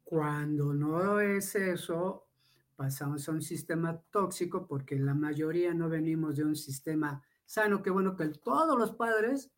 [0.03, 2.27] Cuando no es eso,
[2.75, 7.81] pasamos a un sistema tóxico porque la mayoría no venimos de un sistema sano.
[7.81, 9.51] Qué bueno que todos los padres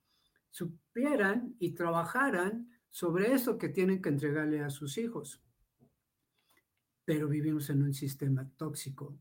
[0.49, 5.43] supieran y trabajaran sobre eso que tienen que entregarle a sus hijos.
[7.03, 9.19] Pero vivimos en un sistema tóxico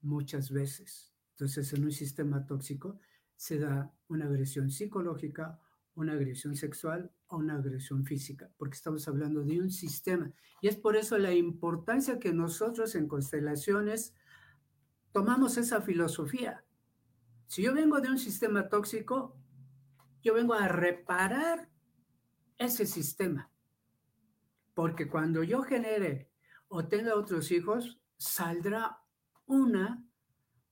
[0.00, 1.12] muchas veces.
[1.32, 2.98] Entonces, en un sistema tóxico
[3.40, 5.58] se da una agresión psicológica,
[5.94, 10.30] una agresión sexual o una agresión física, porque estamos hablando de un sistema.
[10.60, 14.14] Y es por eso la importancia que nosotros en constelaciones
[15.10, 16.66] tomamos esa filosofía.
[17.46, 19.34] Si yo vengo de un sistema tóxico,
[20.22, 21.70] yo vengo a reparar
[22.58, 23.50] ese sistema.
[24.74, 26.30] Porque cuando yo genere
[26.68, 28.98] o tenga otros hijos, saldrá
[29.46, 30.04] una,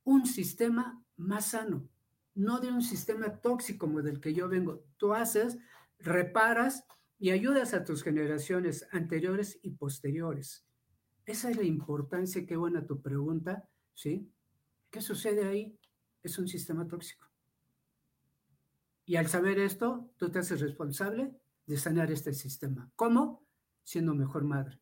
[0.05, 1.89] un sistema más sano,
[2.39, 4.85] no de un sistema tóxico como del que yo vengo.
[4.97, 5.59] Tú haces,
[5.99, 6.85] reparas
[7.19, 10.65] y ayudas a tus generaciones anteriores y posteriores.
[11.27, 14.33] Esa es la importancia, qué buena tu pregunta, ¿sí?
[14.89, 15.77] ¿Qué sucede ahí?
[16.23, 17.27] Es un sistema tóxico.
[19.05, 21.35] Y al saber esto, tú te haces responsable
[21.67, 22.89] de sanar este sistema.
[22.95, 23.45] ¿Cómo?
[23.83, 24.81] Siendo mejor madre,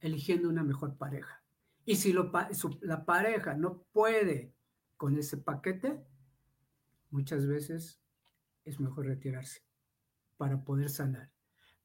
[0.00, 1.42] eligiendo una mejor pareja.
[1.86, 4.52] Y si la pareja no puede
[4.98, 6.04] con ese paquete,
[7.10, 8.00] muchas veces
[8.64, 9.62] es mejor retirarse
[10.36, 11.30] para poder sanar.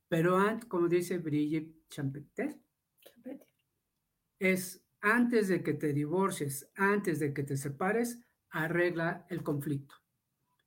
[0.08, 2.60] Pero antes, como dice Brigitte Champeter,
[4.40, 8.20] es antes de que te divorcies, antes de que te separes,
[8.50, 9.96] arregla el conflicto.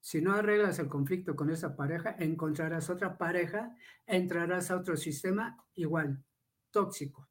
[0.01, 3.75] Si no arreglas el conflicto con esa pareja, encontrarás otra pareja,
[4.07, 6.23] entrarás a otro sistema igual.
[6.71, 7.29] tóxico.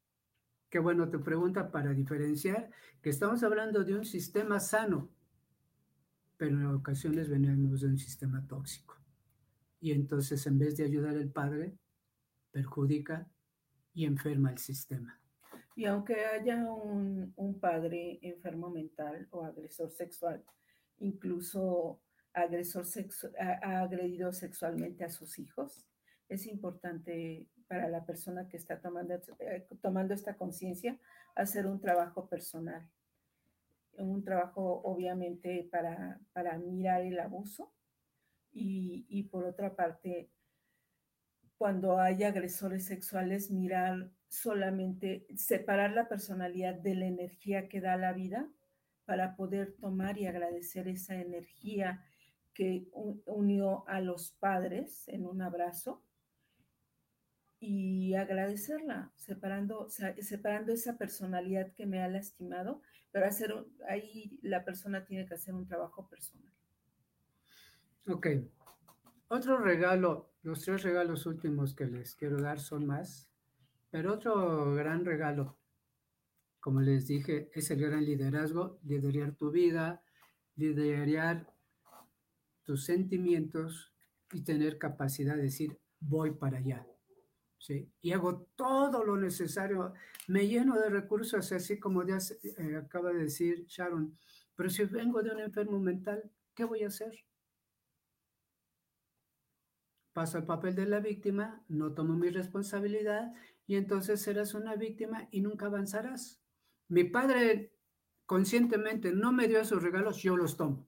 [0.69, 2.69] Qué bueno tu pregunta para diferenciar
[3.01, 5.14] que estamos hablando de un sistema sano,
[6.37, 8.95] pero en ocasiones venimos de un sistema tóxico.
[9.79, 11.77] Y entonces en vez de ayudar al padre,
[12.51, 13.27] perjudica
[13.93, 15.19] y enferma el sistema.
[15.75, 20.43] Y aunque haya un, padre enfermo mental o agresor sexual,
[20.99, 21.99] incluso
[22.33, 22.85] agresor
[23.39, 25.85] ha agredido sexualmente a sus hijos,
[26.29, 30.97] es importante para la persona que está tomando, eh, tomando esta conciencia
[31.35, 32.87] hacer un trabajo personal.
[33.97, 37.71] Un trabajo obviamente para, para mirar el abuso.
[38.51, 40.29] Y, y por otra parte,
[41.57, 48.13] cuando hay agresores sexuales, mirar solamente, separar la personalidad de la energía que da la
[48.13, 48.49] vida
[49.05, 52.03] para poder tomar y agradecer esa energía
[52.53, 52.87] que
[53.25, 56.01] unió a los padres en un abrazo
[57.59, 62.81] y agradecerla, separando, separando esa personalidad que me ha lastimado,
[63.15, 63.55] pero hacer
[63.87, 66.51] ahí la persona tiene que hacer un trabajo personal.
[68.09, 68.27] Ok.
[69.29, 73.31] Otro regalo, los tres regalos últimos que les quiero dar son más,
[73.89, 75.57] pero otro gran regalo,
[76.59, 80.03] como les dije, es el gran liderazgo, liderar tu vida,
[80.57, 81.53] liderar
[82.63, 83.93] tus sentimientos
[84.33, 86.85] y tener capacidad de decir, voy para allá
[88.01, 89.93] y hago todo lo necesario,
[90.27, 92.17] me lleno de recursos, así como ya
[92.57, 94.17] eh, acaba de decir Sharon,
[94.55, 97.25] pero si vengo de un enfermo mental, ¿qué voy a hacer?
[100.13, 103.33] Paso el papel de la víctima, no tomo mi responsabilidad
[103.67, 106.41] y entonces serás una víctima y nunca avanzarás.
[106.87, 107.73] Mi padre
[108.25, 110.87] conscientemente no me dio esos regalos, yo los tomo,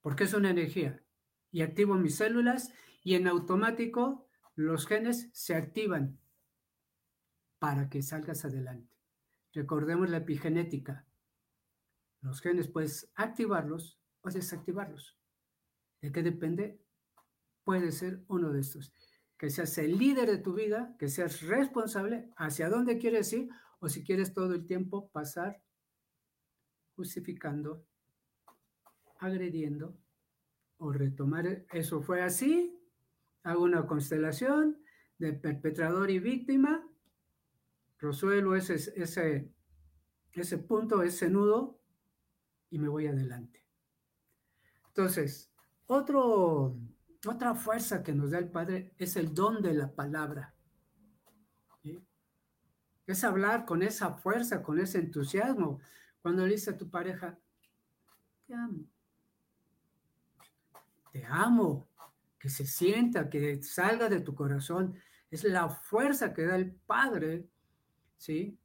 [0.00, 1.02] porque es una energía
[1.50, 6.18] y activo mis células y en automático los genes se activan
[7.58, 8.94] para que salgas adelante.
[9.52, 11.06] Recordemos la epigenética.
[12.20, 15.18] Los genes puedes activarlos o desactivarlos.
[16.00, 16.80] ¿De qué depende?
[17.64, 18.92] Puede ser uno de estos.
[19.38, 23.48] Que seas el líder de tu vida, que seas responsable hacia dónde quieres ir
[23.80, 25.62] o si quieres todo el tiempo pasar
[26.94, 27.86] justificando,
[29.18, 29.98] agrediendo
[30.78, 31.66] o retomar.
[31.72, 32.83] Eso fue así,
[33.44, 34.82] hago una constelación
[35.18, 36.84] de perpetrador y víctima,
[37.98, 39.52] resuelvo ese, ese,
[40.32, 41.78] ese punto, ese nudo
[42.70, 43.64] y me voy adelante.
[44.88, 45.52] Entonces,
[45.86, 50.54] otra fuerza que nos da el Padre es el don de la palabra.
[53.06, 55.80] Es hablar con esa fuerza, con ese entusiasmo.
[56.22, 57.38] Cuando le dice a tu pareja,
[58.46, 58.86] te amo.
[61.12, 61.86] Te amo
[62.44, 64.94] que se sienta, que salga de tu corazón.
[65.30, 67.48] Es la fuerza que da el Padre,
[68.18, 68.58] ¿sí?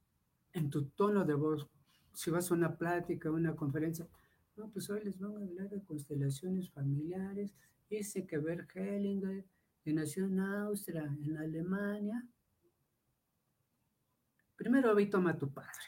[0.52, 1.70] En tu tono de voz.
[2.12, 4.06] Si vas a una plática, una conferencia,
[4.58, 7.56] no, pues hoy les van a hablar de constelaciones familiares.
[7.90, 9.46] Dice que Bert Hellinger,
[9.82, 12.28] que nació en Austria, en Alemania.
[14.58, 15.88] Primero ve toma a tu padre,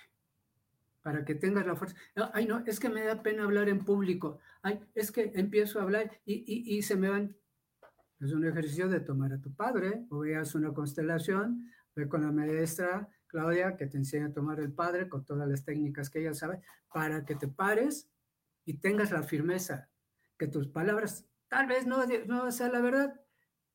[1.01, 1.97] para que tengas la fuerza.
[2.31, 4.39] Ay, no, es que me da pena hablar en público.
[4.61, 7.35] Ay, es que empiezo a hablar y, y, y se me van
[8.21, 12.31] es un ejercicio de tomar a tu padre, o veas una constelación, ve con la
[12.31, 16.33] maestra Claudia que te enseña a tomar el padre con todas las técnicas que ella
[16.33, 16.61] sabe,
[16.93, 18.09] para que te pares
[18.63, 19.89] y tengas la firmeza,
[20.37, 23.19] que tus palabras tal vez no, no sea la verdad,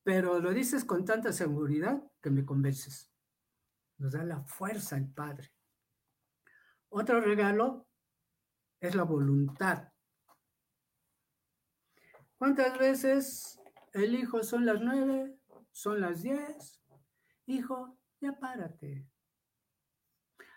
[0.03, 3.11] pero lo dices con tanta seguridad que me convences.
[3.97, 5.51] Nos da la fuerza el Padre.
[6.89, 7.87] Otro regalo
[8.79, 9.91] es la voluntad.
[12.37, 13.59] ¿Cuántas veces
[13.93, 15.39] el hijo son las nueve,
[15.71, 16.81] son las diez.
[17.45, 19.07] Hijo, ya párate.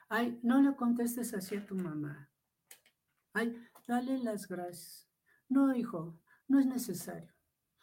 [0.08, 2.30] Ay, no le contestes así a tu mamá.
[3.32, 3.56] Ay,
[3.86, 5.08] dale las gracias.
[5.48, 6.18] No, hijo,
[6.48, 7.32] no es necesario.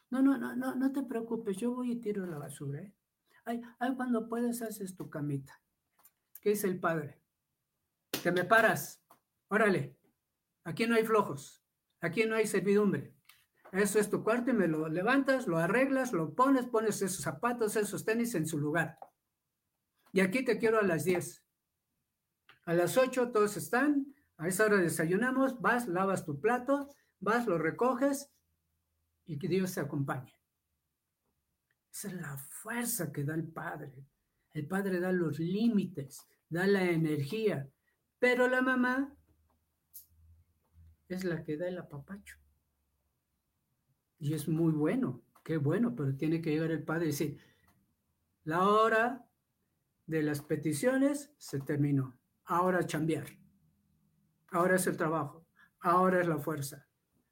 [0.10, 2.82] No, no, no, no, no te preocupes, yo voy y tiro la basura.
[2.82, 2.94] ¿eh?
[3.46, 5.62] Ay, ay, cuando puedes haces tu camita.
[6.42, 7.22] ¿Qué dice el padre?
[8.24, 9.04] Te me paras.
[9.50, 9.98] Órale,
[10.64, 11.64] aquí no hay flojos,
[12.02, 13.17] aquí no hay servidumbre.
[13.72, 17.76] Eso es tu cuarto y me lo levantas, lo arreglas, lo pones, pones esos zapatos,
[17.76, 18.98] esos tenis en su lugar.
[20.14, 21.44] Y aquí te quiero a las 10.
[22.66, 26.90] A las 8 todos están, a esa hora desayunamos, vas, lavas tu plato,
[27.20, 28.30] vas, lo recoges
[29.26, 30.34] y que Dios te acompañe.
[31.92, 34.06] Esa es la fuerza que da el Padre.
[34.54, 37.70] El Padre da los límites, da la energía,
[38.20, 39.14] pero la mamá
[41.10, 42.38] es la que da el apapacho.
[44.20, 47.40] Y es muy bueno, qué bueno, pero tiene que llegar el padre y decir,
[48.44, 49.28] la hora
[50.06, 52.18] de las peticiones se terminó.
[52.46, 53.28] Ahora chambear.
[54.52, 55.46] Ahora es el trabajo.
[55.80, 56.88] Ahora es la fuerza.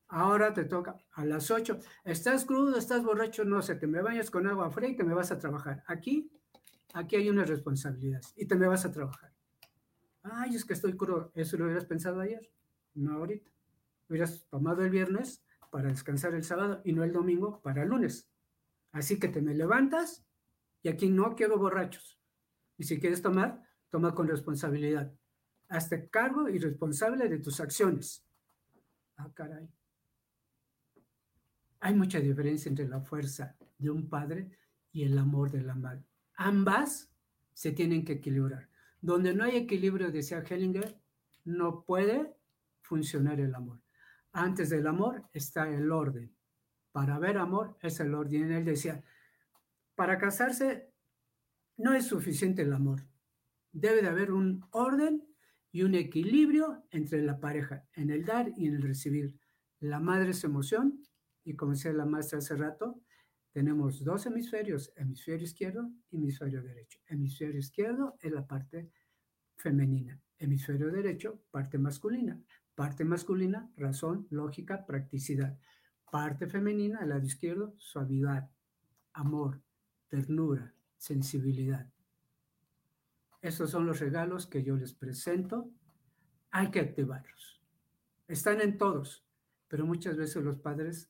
[0.08, 1.80] Ahora te toca a las 8.
[2.04, 5.14] Estás crudo, estás borracho, no sé, te me bañas con agua fría y te me
[5.14, 5.84] vas a trabajar.
[5.88, 6.30] Aquí,
[6.94, 9.34] aquí hay una responsabilidad y te me vas a trabajar.
[10.22, 11.32] Ay, es que estoy crudo.
[11.34, 12.52] ¿Eso lo hubieras pensado ayer?
[12.94, 13.52] No ahorita.
[14.10, 15.45] Hubieras tomado el viernes
[15.76, 18.32] para descansar el sábado y no el domingo para el lunes.
[18.94, 20.26] Así que te me levantas
[20.82, 22.18] y aquí no quiero borrachos.
[22.78, 25.14] Y si quieres tomar, toma con responsabilidad.
[25.68, 28.26] Hazte cargo y responsable de tus acciones.
[29.18, 29.70] Ah, caray.
[31.82, 34.58] Hay mucha diferencia entre la fuerza de un padre
[34.94, 36.06] y el amor de la madre.
[36.36, 37.12] Ambas
[37.52, 38.70] se tienen que equilibrar.
[39.02, 40.98] Donde no hay equilibrio, decía Hellinger,
[41.44, 42.34] no puede
[42.80, 43.85] funcionar el amor.
[44.38, 46.36] Antes del amor está el orden.
[46.92, 48.52] Para ver amor es el orden.
[48.52, 49.02] Él decía,
[49.96, 50.92] para casarse
[51.78, 53.08] no es suficiente el amor.
[53.72, 55.26] Debe de haber un orden
[55.72, 59.40] y un equilibrio entre la pareja, en el dar y en el recibir.
[59.80, 61.02] La madre es emoción
[61.46, 63.02] y como decía la maestra hace rato,
[63.54, 67.00] tenemos dos hemisferios, hemisferio izquierdo y hemisferio derecho.
[67.08, 68.92] Hemisferio izquierdo es la parte
[69.56, 72.38] femenina, hemisferio derecho, parte masculina.
[72.76, 75.58] Parte masculina, razón, lógica, practicidad.
[76.12, 78.50] Parte femenina, el lado izquierdo, suavidad,
[79.14, 79.62] amor,
[80.10, 81.90] ternura, sensibilidad.
[83.42, 85.72] Estos son los regalos que yo les presento.
[86.52, 87.62] Hay que activarlos.
[88.28, 89.26] Están en todos,
[89.68, 91.10] pero muchas veces los padres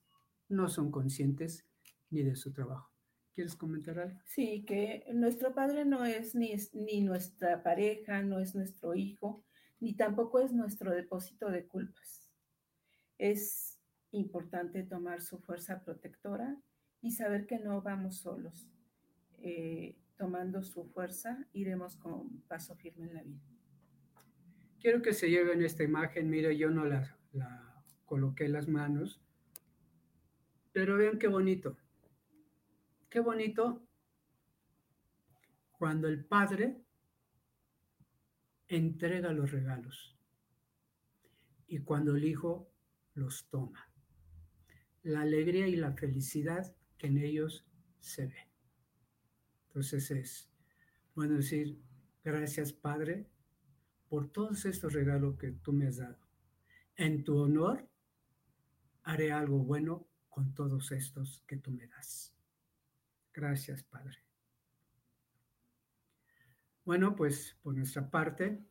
[0.50, 1.66] no son conscientes
[2.10, 2.92] ni de su trabajo.
[3.34, 4.20] ¿Quieres comentar algo?
[4.26, 9.44] Sí, que nuestro padre no es ni, ni nuestra pareja, no es nuestro hijo,
[9.80, 12.30] ni tampoco es nuestro depósito de culpas.
[13.18, 13.80] Es
[14.12, 16.58] importante tomar su fuerza protectora
[17.02, 18.70] y saber que no vamos solos.
[19.40, 23.44] Eh, tomando su fuerza, iremos con paso firme en la vida.
[24.80, 29.22] Quiero que se lleven esta imagen, mira, yo no la, la coloqué en las manos,
[30.72, 31.78] pero vean qué bonito.
[33.10, 33.86] Qué bonito
[35.78, 36.85] cuando el padre
[38.68, 40.16] entrega los regalos
[41.68, 42.72] y cuando el hijo
[43.14, 43.92] los toma.
[45.04, 47.66] La alegría y la felicidad que en ellos
[48.00, 48.50] se ve.
[49.68, 50.50] Entonces es,
[51.14, 51.80] bueno, decir,
[52.24, 53.28] gracias Padre
[54.08, 56.20] por todos estos regalos que tú me has dado.
[56.96, 57.88] En tu honor
[59.04, 62.34] haré algo bueno con todos estos que tú me das.
[63.34, 64.25] Gracias, Padre.
[66.86, 68.64] Bueno, pues por nuestra parte,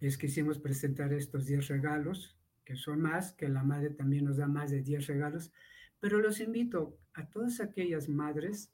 [0.00, 4.48] les quisimos presentar estos 10 regalos, que son más, que la madre también nos da
[4.48, 5.52] más de 10 regalos,
[6.00, 8.72] pero los invito a todas aquellas madres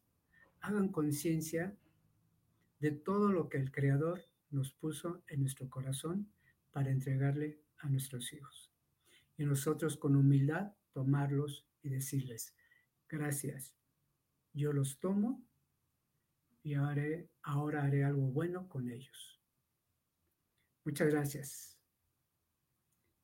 [0.61, 1.77] hagan conciencia
[2.81, 6.33] de todo lo que el Creador nos puso en nuestro corazón
[6.73, 8.73] para entregarle a nuestros hijos.
[9.37, 12.55] Y nosotros con humildad tomarlos y decirles,
[13.11, 13.75] gracias,
[14.55, 15.47] yo los tomo
[16.69, 19.41] y haré, ahora haré algo bueno con ellos.
[20.85, 21.79] Muchas gracias.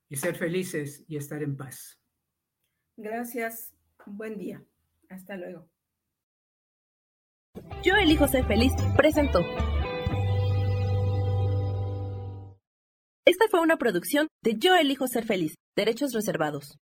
[0.09, 2.01] Y ser felices y estar en paz.
[2.97, 3.75] Gracias.
[4.07, 4.65] Buen día.
[5.11, 5.69] Hasta luego.
[7.83, 9.41] Yo elijo ser feliz, presentó.
[13.27, 16.79] Esta fue una producción de Yo elijo ser feliz, derechos reservados.